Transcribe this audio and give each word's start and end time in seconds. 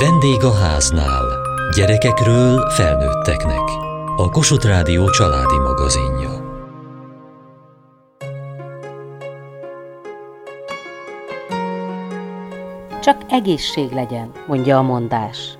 Vendég 0.00 0.44
a 0.44 0.52
háznál. 0.54 1.24
Gyerekekről 1.76 2.70
felnőtteknek. 2.70 3.62
A 4.16 4.28
Kossuth 4.30 4.66
Rádió 4.66 5.10
családi 5.10 5.58
magazinja. 5.58 6.30
Csak 13.00 13.16
egészség 13.28 13.92
legyen, 13.92 14.32
mondja 14.46 14.78
a 14.78 14.82
mondás. 14.82 15.58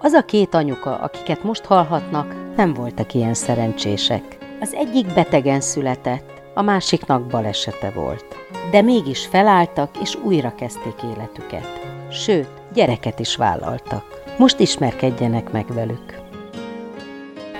Az 0.00 0.12
a 0.12 0.24
két 0.24 0.54
anyuka, 0.54 0.96
akiket 0.96 1.42
most 1.42 1.64
hallhatnak, 1.64 2.34
nem 2.56 2.74
voltak 2.74 3.14
ilyen 3.14 3.34
szerencsések. 3.34 4.38
Az 4.60 4.74
egyik 4.74 5.14
betegen 5.14 5.60
született, 5.60 6.42
a 6.54 6.62
másiknak 6.62 7.26
balesete 7.26 7.90
volt. 7.90 8.24
De 8.70 8.82
mégis 8.82 9.26
felálltak 9.26 9.90
és 10.00 10.14
újra 10.14 10.54
kezdték 10.54 11.02
életüket. 11.02 11.77
Sőt, 12.10 12.48
gyereket 12.72 13.18
is 13.18 13.36
vállaltak. 13.36 14.04
Most 14.38 14.60
ismerkedjenek 14.60 15.52
meg 15.52 15.66
velük. 15.66 16.20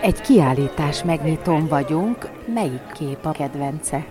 Egy 0.03 0.21
kiállítás 0.21 1.05
megnyitón 1.05 1.67
vagyunk. 1.67 2.31
Melyik 2.55 2.93
kép 2.93 3.25
a 3.25 3.31
kedvence? 3.31 4.05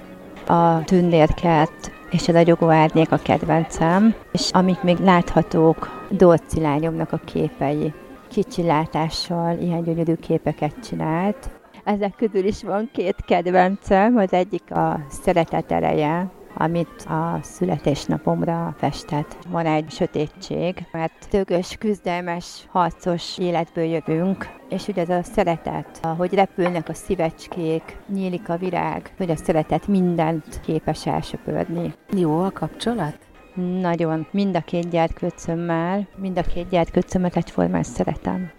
A 0.48 0.84
tündérkert 0.84 1.92
és 2.12 2.28
a 2.28 2.32
ragyogó 2.32 2.70
árnyék 2.70 3.12
a 3.12 3.18
kedvencem, 3.18 4.16
és 4.32 4.50
amik 4.52 4.82
még 4.82 4.98
láthatók, 4.98 6.08
lányomnak 6.56 7.12
a 7.12 7.20
képei. 7.26 7.94
Kicsi 8.30 8.64
látással 8.64 9.58
ilyen 9.60 9.84
gyönyörű 9.84 10.16
képeket 10.16 10.74
csinált. 10.88 11.50
Ezek 11.84 12.14
közül 12.18 12.46
is 12.46 12.64
van 12.64 12.90
két 12.94 13.16
kedvencem, 13.26 14.18
az 14.18 14.34
egyik 14.34 14.72
a 14.72 15.00
szeretet 15.10 15.72
ereje, 15.72 16.32
amit 16.58 17.02
a 17.08 17.40
születésnapomra 17.42 18.76
festett. 18.78 19.38
Van 19.50 19.66
egy 19.66 19.92
sötétség, 19.92 20.86
mert 20.92 21.28
tögös, 21.30 21.76
küzdelmes, 21.80 22.68
harcos 22.70 23.38
életből 23.38 23.84
jövünk, 23.84 24.50
és 24.70 24.88
ugye 24.88 25.02
ez 25.02 25.10
a 25.10 25.24
szeretet, 25.24 26.00
ahogy 26.02 26.34
repülnek 26.34 26.90
a 26.90 26.94
szívecskék, 26.94 27.98
nyílik 28.14 28.50
a 28.50 28.58
virág, 28.58 29.12
hogy 29.18 29.30
a 29.30 29.36
szeretet 29.36 29.88
mindent 29.88 30.62
képes 30.62 31.06
elsöpörni. 31.06 31.94
Jó 32.12 32.40
a 32.40 32.52
kapcsolat? 32.52 33.18
Nagyon. 33.82 34.28
Mind 34.32 34.56
a 34.56 34.62
két 34.62 34.90
gyerkőcömmel, 34.90 36.08
mind 36.16 36.38
a 36.38 36.42
két 36.42 36.70
gyerkőcömmet 36.70 37.36
egyformán 37.36 37.84
szeretem. 37.84 38.52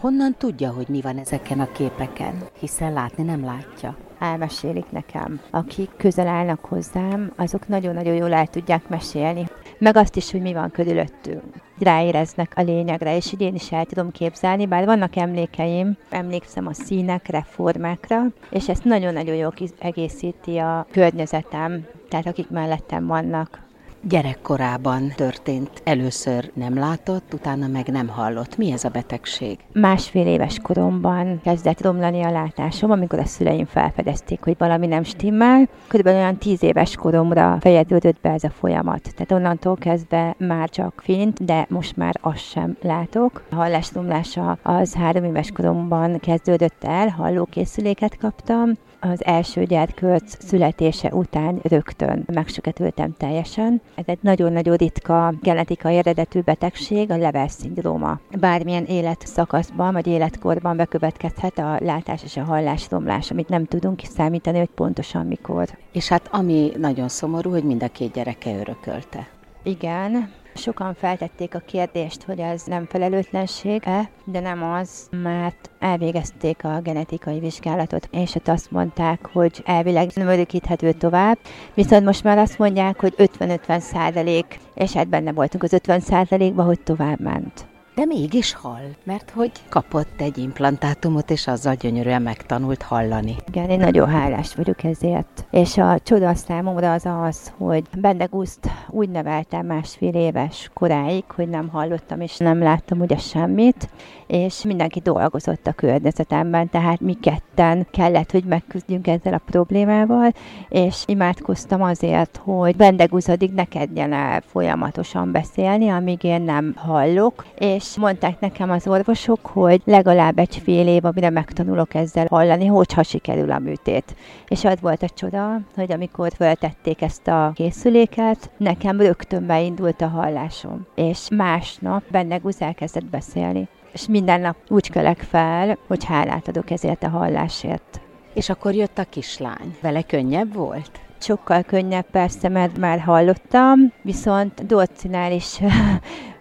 Honnan 0.00 0.34
tudja, 0.38 0.70
hogy 0.72 0.88
mi 0.88 1.00
van 1.00 1.18
ezeken 1.18 1.60
a 1.60 1.72
képeken? 1.72 2.42
Hiszen 2.58 2.92
látni 2.92 3.22
nem 3.22 3.44
látja. 3.44 3.96
Elmesélik 4.18 4.90
nekem. 4.90 5.40
Akik 5.50 5.90
közel 5.96 6.26
állnak 6.26 6.64
hozzám, 6.64 7.32
azok 7.36 7.68
nagyon-nagyon 7.68 8.14
jól 8.14 8.32
el 8.32 8.46
tudják 8.46 8.88
mesélni. 8.88 9.46
Meg 9.78 9.96
azt 9.96 10.16
is, 10.16 10.30
hogy 10.30 10.40
mi 10.40 10.52
van 10.52 10.70
körülöttünk. 10.70 11.42
Ráéreznek 11.78 12.52
a 12.56 12.62
lényegre, 12.62 13.16
és 13.16 13.32
így 13.32 13.40
én 13.40 13.54
is 13.54 13.72
el 13.72 13.84
tudom 13.84 14.10
képzelni, 14.10 14.66
bár 14.66 14.84
vannak 14.84 15.16
emlékeim, 15.16 15.96
emlékszem 16.10 16.66
a 16.66 16.72
színekre, 16.72 17.42
formákra, 17.48 18.22
és 18.50 18.68
ezt 18.68 18.84
nagyon-nagyon 18.84 19.34
jól 19.34 19.54
egészíti 19.78 20.56
a 20.58 20.86
környezetem, 20.90 21.86
tehát 22.08 22.26
akik 22.26 22.50
mellettem 22.50 23.06
vannak 23.06 23.67
gyerekkorában 24.02 25.12
történt. 25.16 25.70
Először 25.84 26.50
nem 26.54 26.78
látott, 26.78 27.34
utána 27.34 27.66
meg 27.66 27.86
nem 27.86 28.08
hallott. 28.08 28.56
Mi 28.56 28.72
ez 28.72 28.84
a 28.84 28.88
betegség? 28.88 29.58
Másfél 29.72 30.26
éves 30.26 30.58
koromban 30.62 31.40
kezdett 31.44 31.82
romlani 31.82 32.22
a 32.22 32.30
látásom, 32.30 32.90
amikor 32.90 33.18
a 33.18 33.24
szüleim 33.24 33.66
felfedezték, 33.66 34.40
hogy 34.42 34.54
valami 34.58 34.86
nem 34.86 35.02
stimmel. 35.02 35.68
Körülbelül 35.86 36.20
olyan 36.20 36.36
tíz 36.36 36.62
éves 36.62 36.94
koromra 36.94 37.58
fejeződött 37.60 38.20
be 38.20 38.30
ez 38.30 38.44
a 38.44 38.50
folyamat. 38.50 39.14
Tehát 39.14 39.32
onnantól 39.32 39.76
kezdve 39.76 40.34
már 40.38 40.68
csak 40.68 41.00
fint, 41.04 41.44
de 41.44 41.66
most 41.68 41.96
már 41.96 42.14
azt 42.20 42.50
sem 42.50 42.76
látok. 42.82 43.42
A 43.50 43.54
hallásromlása 43.54 44.58
az 44.62 44.94
három 44.94 45.24
éves 45.24 45.50
koromban 45.50 46.18
kezdődött 46.18 46.84
el, 46.84 47.08
hallókészüléket 47.08 48.16
kaptam, 48.16 48.72
az 49.00 49.24
első 49.24 49.64
gyerkőc 49.64 50.44
születése 50.44 51.08
után 51.12 51.58
rögtön 51.62 52.24
megsüketültem 52.32 53.14
teljesen. 53.16 53.80
Ez 53.94 54.04
egy 54.06 54.18
nagyon-nagyon 54.20 54.76
ritka 54.76 55.34
genetikai 55.42 55.96
eredetű 55.96 56.40
betegség, 56.40 57.10
a 57.10 57.16
Lever 57.16 57.50
szindróma. 57.50 58.20
Bármilyen 58.40 58.84
életszakaszban 58.84 59.92
vagy 59.92 60.06
életkorban 60.06 60.76
bekövetkezhet 60.76 61.58
a 61.58 61.78
látás 61.80 62.22
és 62.22 62.36
a 62.36 62.44
hallás 62.44 62.90
romlás, 62.90 63.30
amit 63.30 63.48
nem 63.48 63.64
tudunk 63.64 64.00
számítani, 64.04 64.58
hogy 64.58 64.70
pontosan 64.74 65.26
mikor. 65.26 65.68
És 65.92 66.08
hát 66.08 66.28
ami 66.30 66.72
nagyon 66.76 67.08
szomorú, 67.08 67.50
hogy 67.50 67.64
mind 67.64 67.82
a 67.82 67.88
két 67.88 68.12
gyereke 68.12 68.58
örökölte. 68.58 69.28
Igen, 69.62 70.30
Sokan 70.58 70.94
feltették 70.94 71.54
a 71.54 71.62
kérdést, 71.66 72.22
hogy 72.22 72.38
ez 72.38 72.62
nem 72.62 72.86
felelőtlenség-e, 72.86 74.10
de 74.24 74.40
nem 74.40 74.62
az, 74.62 75.08
mert 75.10 75.70
elvégezték 75.78 76.64
a 76.64 76.80
genetikai 76.80 77.38
vizsgálatot, 77.38 78.08
és 78.10 78.34
ott 78.34 78.48
azt 78.48 78.70
mondták, 78.70 79.28
hogy 79.32 79.62
elvileg 79.64 80.10
nem 80.14 80.26
örökíthető 80.26 80.92
tovább, 80.92 81.38
viszont 81.74 82.04
most 82.04 82.24
már 82.24 82.38
azt 82.38 82.58
mondják, 82.58 83.00
hogy 83.00 83.14
50-50 83.16 83.78
százalék, 83.78 84.58
és 84.74 84.92
hát 84.92 85.08
benne 85.08 85.32
voltunk 85.32 85.62
az 85.62 85.72
50 85.72 86.00
százalékban, 86.00 86.66
hogy 86.66 86.80
tovább 86.80 87.20
ment 87.20 87.67
de 87.98 88.04
mégis 88.04 88.54
hall, 88.54 88.94
mert 89.04 89.30
hogy 89.30 89.52
kapott 89.68 90.20
egy 90.20 90.38
implantátumot, 90.38 91.30
és 91.30 91.46
azzal 91.46 91.74
gyönyörűen 91.74 92.22
megtanult 92.22 92.82
hallani. 92.82 93.36
Igen, 93.48 93.70
én 93.70 93.78
nagyon 93.78 94.08
hálás 94.08 94.54
vagyok 94.54 94.84
ezért. 94.84 95.46
És 95.50 95.76
a 95.76 95.98
csoda 96.02 96.34
számomra 96.34 96.92
az 96.92 97.06
az, 97.22 97.52
hogy 97.56 97.84
Bendegúzt 98.00 98.70
úgy 98.88 99.08
neveltem 99.08 99.66
másfél 99.66 100.14
éves 100.14 100.70
koráig, 100.74 101.24
hogy 101.28 101.48
nem 101.48 101.68
hallottam 101.68 102.20
és 102.20 102.36
nem 102.36 102.62
láttam 102.62 103.00
ugye 103.00 103.16
semmit, 103.16 103.88
és 104.26 104.62
mindenki 104.62 105.00
dolgozott 105.00 105.66
a 105.66 105.72
környezetemben, 105.72 106.68
tehát 106.70 107.00
mi 107.00 107.14
ketten 107.14 107.86
kellett, 107.90 108.30
hogy 108.30 108.44
megküzdjünk 108.44 109.06
ezzel 109.06 109.34
a 109.34 109.42
problémával, 109.46 110.32
és 110.68 111.02
imádkoztam 111.06 111.82
azért, 111.82 112.40
hogy 112.44 112.76
Bendegúz 112.76 113.28
addig 113.28 113.52
ne 113.52 113.64
kedjen 113.64 114.12
el 114.12 114.40
folyamatosan 114.40 115.32
beszélni, 115.32 115.88
amíg 115.88 116.24
én 116.24 116.42
nem 116.42 116.74
hallok, 116.76 117.46
és 117.58 117.87
és 117.88 117.96
mondták 117.96 118.40
nekem 118.40 118.70
az 118.70 118.86
orvosok, 118.86 119.46
hogy 119.46 119.82
legalább 119.84 120.38
egy 120.38 120.60
fél 120.64 120.88
év, 120.88 121.04
amire 121.04 121.30
megtanulok 121.30 121.94
ezzel 121.94 122.26
hallani, 122.30 122.66
hogyha 122.66 123.02
sikerül 123.02 123.50
a 123.50 123.58
műtét. 123.58 124.14
És 124.48 124.64
az 124.64 124.80
volt 124.80 125.02
a 125.02 125.08
csoda, 125.08 125.60
hogy 125.74 125.92
amikor 125.92 126.32
föltették 126.36 127.02
ezt 127.02 127.28
a 127.28 127.52
készüléket, 127.54 128.50
nekem 128.56 129.00
rögtön 129.00 129.46
beindult 129.46 130.00
a 130.00 130.08
hallásom. 130.08 130.86
És 130.94 131.28
másnap 131.30 132.02
benne 132.10 132.40
elkezdett 132.58 133.06
beszélni. 133.06 133.68
És 133.92 134.08
minden 134.08 134.40
nap 134.40 134.56
úgy 134.68 134.90
kelek 134.90 135.20
fel, 135.20 135.78
hogy 135.86 136.04
hálát 136.04 136.48
adok 136.48 136.70
ezért 136.70 137.02
a 137.02 137.08
hallásért. 137.08 138.00
És 138.34 138.48
akkor 138.48 138.74
jött 138.74 138.98
a 138.98 139.04
kislány. 139.04 139.76
Vele 139.80 140.02
könnyebb 140.02 140.54
volt? 140.54 140.90
Sokkal 141.20 141.62
könnyebb 141.62 142.06
persze, 142.10 142.48
mert 142.48 142.78
már 142.78 143.00
hallottam, 143.00 143.92
viszont 144.02 144.66
Dorcinál 144.66 145.32
is 145.32 145.58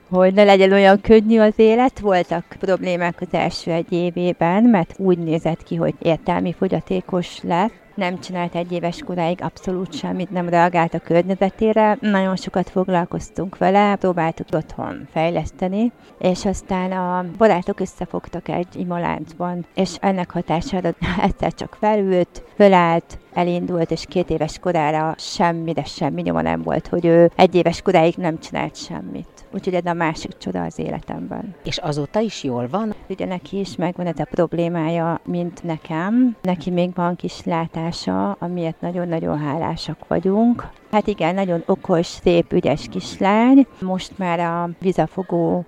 hogy 0.10 0.34
ne 0.34 0.44
legyen 0.44 0.72
olyan 0.72 1.02
könnyű 1.02 1.40
az 1.40 1.54
élet. 1.56 2.00
Voltak 2.00 2.44
problémák 2.60 3.22
az 3.22 3.28
első 3.32 3.72
egy 3.72 3.92
évében, 3.92 4.64
mert 4.64 4.94
úgy 4.98 5.18
nézett 5.18 5.64
ki, 5.64 5.76
hogy 5.76 5.94
értelmi 6.00 6.54
fogyatékos 6.54 7.40
lett, 7.44 7.74
nem 7.98 8.20
csinált 8.20 8.56
egy 8.56 8.72
éves 8.72 9.02
koráig 9.06 9.42
abszolút 9.42 9.94
semmit, 9.94 10.32
nem 10.32 10.50
reagált 10.50 10.94
a 10.94 11.00
környezetére. 11.00 11.98
Nagyon 12.02 12.36
sokat 12.36 12.70
foglalkoztunk 12.70 13.58
vele, 13.58 13.96
próbáltuk 13.96 14.48
otthon 14.52 15.08
fejleszteni, 15.12 15.92
és 16.20 16.46
aztán 16.46 16.92
a 16.92 17.26
barátok 17.38 17.80
összefogtak 17.80 18.50
egy 18.50 18.68
imaláncban, 18.76 19.66
és 19.76 19.96
ennek 20.00 20.32
hatására 20.32 20.90
egyszer 21.22 21.54
csak 21.54 21.78
felült, 21.80 22.44
fölállt, 22.56 23.20
elindult, 23.34 23.92
és 23.92 24.06
két 24.08 24.30
éves 24.30 24.60
korára 24.60 25.16
semmi, 25.18 25.74
de 25.74 25.84
semmi 25.84 26.22
nyoma 26.22 26.42
nem 26.42 26.62
volt, 26.62 26.88
hogy 26.88 27.06
ő 27.06 27.32
egy 27.36 27.56
éves 27.56 27.82
koráig 27.82 28.16
nem 28.18 28.40
csinált 28.40 28.76
semmit. 28.76 29.38
Úgyhogy 29.54 29.74
ez 29.74 29.86
a 29.86 29.94
másik 29.94 30.38
csoda 30.38 30.64
az 30.64 30.80
életemben. 30.80 31.56
És 31.64 31.78
azóta 31.78 32.20
is 32.20 32.44
jól 32.44 32.68
van? 32.68 32.96
Ugye 33.10 33.26
neki 33.26 33.60
is 33.60 33.76
megvan 33.76 34.06
ez 34.06 34.20
a 34.20 34.28
problémája, 34.32 35.22
mint 35.26 35.64
nekem. 35.64 36.36
Neki 36.42 36.70
még 36.70 36.96
van 36.96 37.16
kis 37.16 37.44
látása, 37.88 38.32
amiért 38.32 38.82
nagyon-nagyon 38.82 39.40
hálásak 39.40 39.98
vagyunk. 40.08 40.68
Hát 40.92 41.08
igen, 41.08 41.36
nagyon 41.36 41.64
okos, 41.66 42.06
szép, 42.06 42.54
ügyes 42.54 42.88
kislány. 42.92 43.68
Most 43.82 44.18
már 44.18 44.40
a 44.40 44.70
vizafogó 44.80 45.66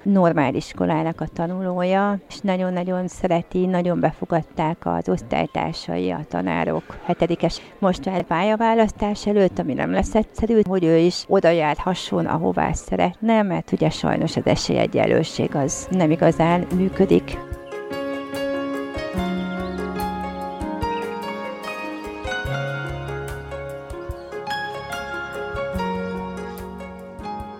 iskolának 0.51 1.21
a 1.21 1.27
tanulója, 1.33 2.19
és 2.29 2.39
nagyon-nagyon 2.39 3.07
szereti, 3.07 3.65
nagyon 3.65 3.99
befogadták 3.99 4.77
az 4.85 5.09
osztálytársai, 5.09 6.11
a 6.11 6.19
tanárok. 6.27 6.83
Hetedikes 7.05 7.61
most 7.79 8.05
már 8.05 8.23
pályaválasztás 8.23 9.27
előtt, 9.27 9.59
ami 9.59 9.73
nem 9.73 9.91
lesz 9.91 10.15
egyszerű, 10.15 10.61
hogy 10.67 10.83
ő 10.83 10.97
is 10.97 11.25
oda 11.27 11.49
járhasson, 11.49 12.25
ahová 12.25 12.71
szeretne, 12.73 13.41
mert 13.41 13.71
ugye 13.71 13.89
sajnos 13.89 14.35
az 14.35 14.45
esélyegyelőség 14.45 15.55
az 15.55 15.87
nem 15.91 16.11
igazán 16.11 16.67
működik. 16.75 17.37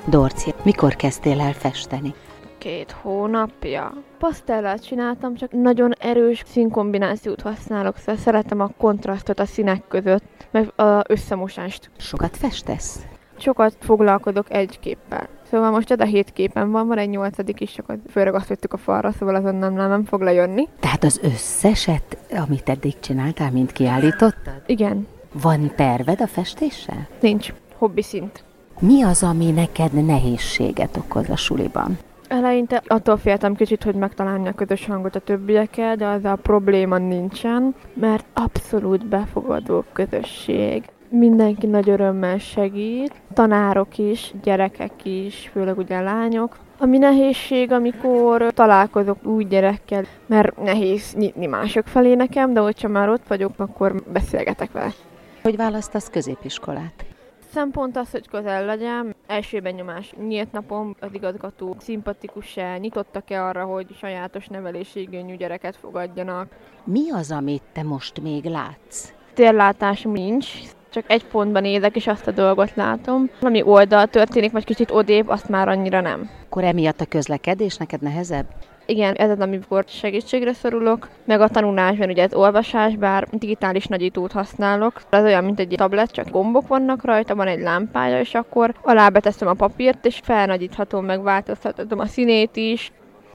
Dorci, 0.06 0.54
mikor 0.64 0.96
kezdtél 0.96 1.40
el 1.40 1.54
festeni? 1.54 2.14
két 2.60 2.92
hónapja. 2.92 3.94
Pasztellát 4.18 4.86
csináltam, 4.86 5.36
csak 5.36 5.52
nagyon 5.52 5.94
erős 6.00 6.44
színkombinációt 6.46 7.42
használok, 7.42 7.98
szóval 7.98 8.16
szeretem 8.16 8.60
a 8.60 8.72
kontrasztot 8.78 9.40
a 9.40 9.46
színek 9.46 9.84
között, 9.88 10.48
meg 10.52 10.80
a 10.80 11.04
összemosást. 11.08 11.90
Sokat 11.98 12.38
festesz? 12.38 13.00
Sokat 13.38 13.76
foglalkozok 13.80 14.52
egy 14.54 14.80
képpel. 14.80 15.28
Szóval 15.50 15.72
most 15.72 15.92
ez 15.92 16.00
a 16.00 16.04
hét 16.04 16.34
képen 16.34 16.72
van, 16.72 16.88
van 16.88 16.98
egy 16.98 17.10
nyolcadik 17.10 17.60
is, 17.60 17.72
csak 17.72 17.94
fölragasztottuk 18.10 18.74
a 18.74 18.78
falra, 18.78 19.12
szóval 19.12 19.36
azon 19.36 19.56
nem, 19.56 19.74
nem, 19.74 19.90
nem 19.90 20.06
fog 20.06 20.22
lejönni. 20.22 20.68
Tehát 20.80 21.04
az 21.04 21.20
összeset, 21.24 22.18
amit 22.32 22.70
eddig 22.70 23.00
csináltál, 23.00 23.52
mind 23.52 23.72
kiállítottad? 23.72 24.62
Igen. 24.66 25.08
Van 25.32 25.72
terved 25.76 26.22
a 26.22 26.28
festéssel? 26.28 27.08
Nincs. 27.20 27.54
Hobbi 27.78 28.02
szint. 28.02 28.44
Mi 28.82 29.04
az, 29.04 29.24
ami 29.24 29.52
neked 29.52 30.06
nehézséget 30.06 30.98
okoz 30.98 31.30
a 31.30 31.36
suliban? 31.36 31.98
Eleinte 32.28 32.82
attól 32.88 33.18
féltem 33.18 33.56
kicsit, 33.56 33.84
hogy 33.84 33.96
megtalálni 33.96 34.48
a 34.48 34.54
közös 34.54 34.86
hangot 34.86 35.16
a 35.16 35.20
többiekkel, 35.20 35.96
de 35.96 36.06
az 36.06 36.26
a 36.26 36.36
probléma 36.36 36.98
nincsen, 36.98 37.76
mert 37.94 38.26
abszolút 38.34 39.06
befogadó 39.06 39.84
közösség. 39.94 40.84
Mindenki 41.10 41.68
nagy 41.68 41.90
örömmel 41.90 42.38
segít, 42.38 43.14
tanárok 43.34 43.98
is, 43.98 44.34
gyerekek 44.44 45.06
is, 45.06 45.50
főleg 45.54 45.78
ugye 45.78 46.00
lányok. 46.00 46.58
Ami 46.78 46.98
nehézség, 46.98 47.72
amikor 47.72 48.54
találkozok 48.54 49.26
új 49.26 49.44
gyerekkel, 49.44 50.04
mert 50.26 50.64
nehéz 50.64 51.14
nyitni 51.18 51.46
mások 51.46 51.88
felé 51.88 52.14
nekem, 52.14 52.54
de 52.54 52.60
hogyha 52.60 52.88
már 52.88 53.10
ott 53.10 53.28
vagyok, 53.28 53.52
akkor 53.58 54.04
beszélgetek 54.14 54.72
vele. 54.72 54.94
Hogy 55.42 55.56
választasz 55.56 56.10
középiskolát? 56.10 57.09
Szempont 57.54 57.98
az, 57.98 58.12
hogy 58.12 58.28
közel 58.28 58.66
legyen. 58.66 59.16
Első 59.28 59.60
benyomás 59.60 60.14
nyílt 60.28 60.52
napom 60.52 60.96
az 61.00 61.10
igazgató 61.14 61.76
szimpatikus-e, 61.80 62.78
nyitottak-e 62.78 63.46
arra, 63.46 63.66
hogy 63.66 63.86
sajátos 63.98 64.48
nevelésigényű 64.48 65.36
gyereket 65.36 65.76
fogadjanak. 65.76 66.48
Mi 66.84 67.12
az, 67.12 67.32
amit 67.32 67.62
te 67.74 67.84
most 67.84 68.22
még 68.22 68.44
látsz? 68.44 69.14
Térlátásom 69.34 70.12
nincs, 70.12 70.48
csak 70.90 71.04
egy 71.08 71.26
pontban 71.26 71.62
nézek, 71.62 71.96
és 71.96 72.08
azt 72.08 72.28
a 72.28 72.32
dolgot 72.32 72.76
látom. 72.76 73.30
Ami 73.42 73.62
oldal 73.62 74.08
történik, 74.08 74.52
vagy 74.52 74.66
kicsit 74.66 74.92
odébb, 74.92 75.28
azt 75.28 75.50
már 75.50 75.68
annyira 75.68 76.02
nem. 76.02 76.30
Akkor 76.46 76.64
emiatt 76.64 77.02
a 77.02 77.06
közlekedés 77.06 77.78
neked 77.78 78.02
nehezebb? 78.02 78.46
Igen, 78.90 79.14
ez 79.14 79.30
az, 79.30 79.40
amikor 79.40 79.84
segítségre 79.88 80.54
szorulok, 80.54 81.10
meg 81.26 81.42
a 81.42 81.48
tanulásban 81.48 82.10
ugye 82.10 82.24
ez 82.24 82.34
olvasás, 82.34 82.96
bár 82.96 83.28
digitális 83.32 83.86
nagyítót 83.86 84.32
használok. 84.32 85.02
Ez 85.10 85.24
olyan, 85.24 85.44
mint 85.44 85.60
egy 85.60 85.74
tablet, 85.78 86.12
csak 86.12 86.30
gombok 86.30 86.68
vannak 86.68 87.04
rajta, 87.04 87.36
van 87.36 87.48
egy 87.48 87.60
lámpája, 87.60 88.20
és 88.20 88.34
akkor 88.34 88.74
alá 88.82 89.10
beteszem 89.10 89.48
a 89.48 89.54
papírt, 89.54 90.06
és 90.06 90.20
felnagyíthatom, 90.24 91.06
meg 91.06 91.22
változtatom 91.22 92.00
a 92.00 92.06
színét 92.06 92.56
is. 92.56 92.92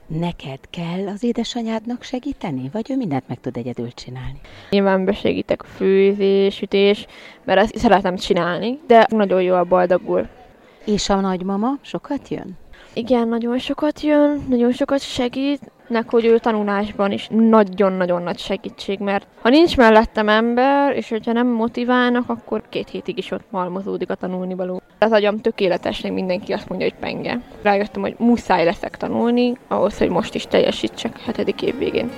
Neked 0.07 0.59
kell 0.69 1.07
az 1.07 1.23
édesanyádnak 1.23 2.03
segíteni, 2.03 2.69
vagy 2.71 2.91
ő 2.91 2.95
mindent 2.95 3.27
meg 3.27 3.39
tud 3.39 3.57
egyedül 3.57 3.91
csinálni? 3.91 4.39
Nyilván 4.69 5.05
besegítek 5.05 5.63
a 5.63 5.67
főzés, 5.67 6.55
sütés, 6.55 7.05
mert 7.43 7.59
ezt 7.59 7.77
szeretem 7.77 8.15
csinálni, 8.15 8.79
de 8.87 9.07
nagyon 9.09 9.41
jól 9.41 9.63
boldogul. 9.63 10.27
És 10.85 11.09
a 11.09 11.19
nagymama 11.19 11.69
sokat 11.81 12.27
jön? 12.27 12.57
Igen, 12.97 13.27
nagyon 13.27 13.57
sokat 13.57 14.01
jön, 14.01 14.45
nagyon 14.49 14.71
sokat 14.71 15.01
segít, 15.01 15.71
nek, 15.87 16.09
hogy 16.09 16.25
ő 16.25 16.39
tanulásban 16.39 17.11
is 17.11 17.27
nagyon-nagyon 17.31 18.21
nagy 18.21 18.37
segítség, 18.37 18.99
mert 18.99 19.27
ha 19.41 19.49
nincs 19.49 19.77
mellettem 19.77 20.29
ember, 20.29 20.95
és 20.95 21.09
hogyha 21.09 21.31
nem 21.31 21.47
motiválnak, 21.47 22.29
akkor 22.29 22.61
két 22.69 22.89
hétig 22.89 23.17
is 23.17 23.31
ott 23.31 23.45
malmozódik 23.49 24.09
a 24.09 24.15
tanulni 24.15 24.53
való. 24.53 24.81
Az 24.99 25.11
agyam 25.11 25.37
tökéletesnek 25.37 26.13
mindenki 26.13 26.53
azt 26.53 26.69
mondja, 26.69 26.87
hogy 26.87 26.99
penge. 26.99 27.41
Rájöttem, 27.61 28.01
hogy 28.01 28.15
muszáj 28.17 28.65
leszek 28.65 28.97
tanulni, 28.97 29.53
ahhoz, 29.67 29.97
hogy 29.97 30.09
most 30.09 30.35
is 30.35 30.47
teljesítsek 30.47 31.19
hetedik 31.19 31.61
év 31.61 31.77
végén. 31.77 32.09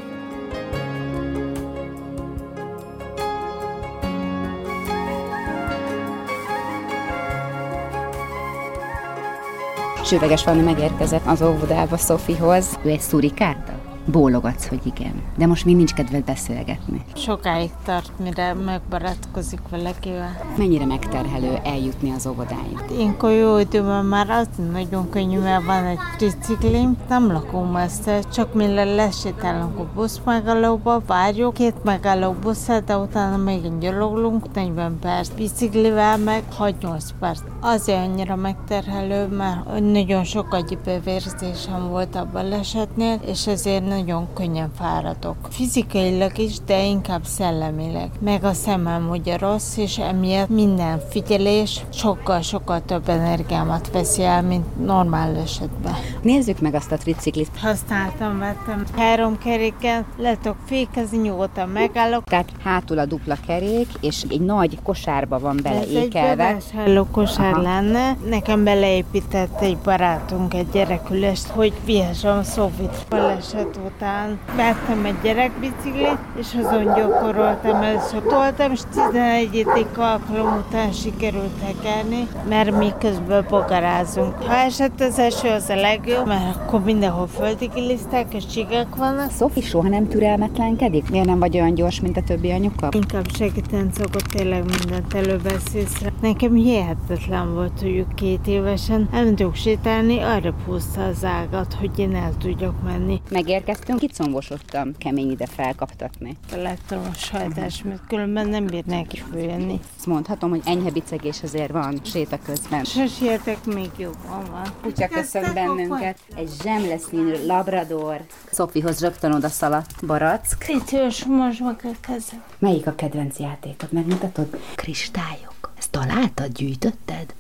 Sőveges 10.08 10.42
Fanni 10.42 10.62
megérkezett 10.62 11.26
az 11.26 11.42
óvodába 11.42 11.98
Szofihoz. 11.98 12.80
Ő 12.84 12.90
egy 12.90 13.00
szurikárta? 13.00 13.77
Bólogatsz, 14.12 14.68
hogy 14.68 14.80
igen. 14.84 15.22
De 15.38 15.46
most 15.46 15.66
még 15.66 15.76
nincs 15.76 15.94
kedved 15.94 16.24
beszélgetni. 16.24 17.02
Sokáig 17.16 17.70
tart, 17.86 18.12
mire 18.24 18.54
megbarátkozik 18.54 19.60
valakivel. 19.70 20.42
Mennyire 20.58 20.86
megterhelő 20.86 21.58
eljutni 21.64 22.12
az 22.12 22.28
óvodáig? 22.28 22.78
Én 23.00 23.16
jó 23.40 23.58
időben 23.58 24.06
már 24.06 24.30
az 24.30 24.48
nagyon 24.72 25.10
könnyű, 25.10 25.40
mert 25.40 25.66
van 25.66 25.84
egy 25.84 25.98
triciklim, 26.18 26.98
nem 27.10 27.32
lakom 27.32 27.72
messze, 27.72 28.20
csak 28.34 28.54
mire 28.54 28.84
lesétálunk 28.84 29.80
a 29.80 29.88
busz 29.96 30.22
megállóba, 30.26 31.02
várjuk 31.08 31.54
két 31.54 31.84
megálló 31.84 32.32
buszát, 32.32 32.84
de 32.84 32.98
utána 32.98 33.38
még 33.38 33.78
gyaloglunk, 33.80 34.54
40 34.54 35.00
perc, 35.00 35.30
biciklivel 35.30 36.18
meg 36.18 36.44
6-8 36.60 37.04
perc. 37.20 37.40
Azért 37.62 38.08
annyira 38.08 38.36
megterhelő, 38.36 39.28
mert 39.28 39.80
nagyon 39.80 40.24
sok 40.24 40.54
agyibevérzésem 40.54 41.90
volt 41.90 42.16
a 42.16 42.28
balesetnél, 42.34 43.20
és 43.26 43.48
ezért 43.48 43.88
nagyon 43.98 44.28
könnyen 44.34 44.72
fáradok. 44.78 45.36
Fizikailag 45.50 46.38
is, 46.38 46.60
de 46.66 46.84
inkább 46.84 47.24
szellemileg. 47.24 48.10
Meg 48.20 48.44
a 48.44 48.54
szemem 48.54 49.10
ugye 49.10 49.38
rossz, 49.38 49.78
és 49.78 49.98
emiatt 49.98 50.50
minden 50.50 51.02
figyelés 51.10 51.86
sokkal-sokkal 51.90 52.82
több 52.86 53.10
energiámat 53.10 53.92
veszi 53.92 54.24
el, 54.24 54.42
mint 54.42 54.86
normál 54.86 55.36
esetben. 55.36 55.94
Nézzük 56.22 56.60
meg 56.60 56.74
azt 56.74 56.92
a 56.92 56.98
triciklit. 56.98 57.50
Használtam, 57.60 58.40
vettem 58.40 58.84
három 58.96 59.38
keréken, 59.38 60.06
letok 60.18 60.56
fékezni, 60.66 61.18
nyugodtan 61.18 61.70
megállok. 61.70 62.24
Tehát 62.24 62.50
hátul 62.64 63.00
a 63.00 63.06
dupla 63.06 63.36
kerék, 63.48 63.88
és 64.02 64.26
egy 64.30 64.42
nagy 64.42 64.78
kosárba 64.84 65.40
van 65.40 65.60
beleékelve. 65.64 66.44
Ez 66.44 66.64
egy 66.86 67.06
kosár 67.12 67.54
Aha. 67.54 67.62
lenne. 67.62 68.18
Nekem 68.30 68.64
beleépített 68.64 69.62
egy 69.62 69.78
barátunk 69.78 70.54
egy 70.54 70.70
gyerekülést, 70.70 71.48
hogy 71.48 71.74
vihessem 71.86 72.38
a 72.38 72.44
Szofit 72.44 73.06
baleset 73.10 73.80
után 73.96 74.40
vettem 74.56 75.06
egy 75.06 75.16
gyerekbiciklit, 75.24 76.18
és 76.40 76.48
azon 76.64 76.84
gyakoroltam 76.84 77.82
először 77.82 78.22
toltam, 78.22 78.72
és 78.72 78.80
11. 78.92 79.68
alkalom 79.98 80.64
után 80.68 80.92
sikerült 80.92 81.62
hekelni, 81.64 82.28
mert 82.50 82.78
mi 82.78 82.94
közben 83.00 83.46
bogarázunk. 83.50 84.44
Ha 84.44 84.54
esett 84.54 85.02
az 85.02 85.20
eső, 85.20 85.50
az 85.50 85.70
a 85.70 85.76
legjobb, 85.76 86.28
mert 86.28 86.56
akkor 86.56 86.84
mindenhol 86.84 87.28
földi 87.28 87.70
gilisztek 87.74 88.34
és 88.34 88.46
csigek 88.46 88.96
vannak. 88.96 89.32
Szofi 89.32 89.62
soha 89.62 89.88
nem 89.88 90.08
türelmetlenkedik? 90.08 91.10
Miért 91.10 91.26
nem 91.26 91.40
vagy 91.40 91.56
olyan 91.56 91.74
gyors, 91.74 92.02
mint 92.02 92.18
a 92.18 92.22
többi 92.22 92.52
anyuka? 92.52 92.90
Inkább 92.92 93.26
segíteni 93.38 93.90
szokott 93.94 94.26
tényleg 94.26 94.64
mindent 94.64 95.14
elővesz 95.14 95.74
észre. 95.74 96.12
Nekem 96.22 96.54
hihetetlen 96.54 97.54
volt, 97.54 97.80
hogy 97.82 98.06
két 98.16 98.48
évesen 98.48 99.10
elmentünk 99.14 99.56
sétálni, 99.56 100.20
arra 100.20 100.54
puszta 100.66 101.04
az 101.04 101.26
ágat, 101.26 101.74
hogy 101.80 102.00
én 102.00 102.16
el 102.16 102.32
tudjak 102.40 102.84
menni. 102.84 103.17
Elkezdtünk, 103.32 104.00
kicongosodtam 104.00 104.98
kemény 104.98 105.32
ide 105.32 105.46
felkaptatni. 105.46 106.38
Lettem 106.56 107.00
a 107.12 107.14
sajtás, 107.14 107.84
mert 107.84 108.08
különben 108.08 108.48
nem 108.48 108.66
bír 108.66 108.86
neki 108.86 109.24
följönni. 109.32 109.80
Ezt 109.98 110.06
mondhatom, 110.06 110.50
hogy 110.50 110.62
enyhe 110.66 110.92
bicegés 110.92 111.44
azért 111.44 111.72
van 111.72 112.00
séta 112.04 112.40
közben. 112.46 112.84
Sosértek, 112.84 113.66
még 113.66 113.90
jobban 113.98 114.46
van. 114.52 114.64
Kutya 114.82 115.08
köszön 115.08 115.54
bennünket. 115.54 116.20
Egy 116.36 116.50
zsemleszínű 116.64 117.46
labrador. 117.46 118.26
Szofihoz 118.52 119.02
rögtön 119.02 119.34
oda 119.34 119.50
szaladt 119.50 120.06
barack. 120.06 120.66
Itt 120.68 120.92
most 120.92 121.28
meg 121.28 121.54
a 121.84 121.96
kezem. 122.02 122.44
Melyik 122.60 122.88
a 122.88 122.96
kedvenc 122.96 123.40
játékot? 123.40 123.92
Megmutatod? 123.92 124.60
Kristályok. 124.76 125.72
Ezt 125.78 125.92
találtad, 125.92 126.52
gyűjtötted? 126.52 127.34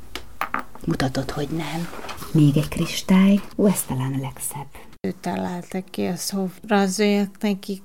Mutatod, 0.86 1.32
hogy 1.32 1.48
nem. 1.50 1.88
Még 2.32 2.58
egy 2.58 2.67
kristály. 2.67 3.39
Ó, 3.56 3.67
ez 3.67 3.84
talán 3.84 4.13
a 4.13 4.22
legszebb. 4.22 4.87
Ő 5.07 5.13
találta 5.21 5.81
ki 5.81 6.05
a 6.05 6.15
szó, 6.15 6.49
rajzoljak 6.67 7.37
neki 7.39 7.81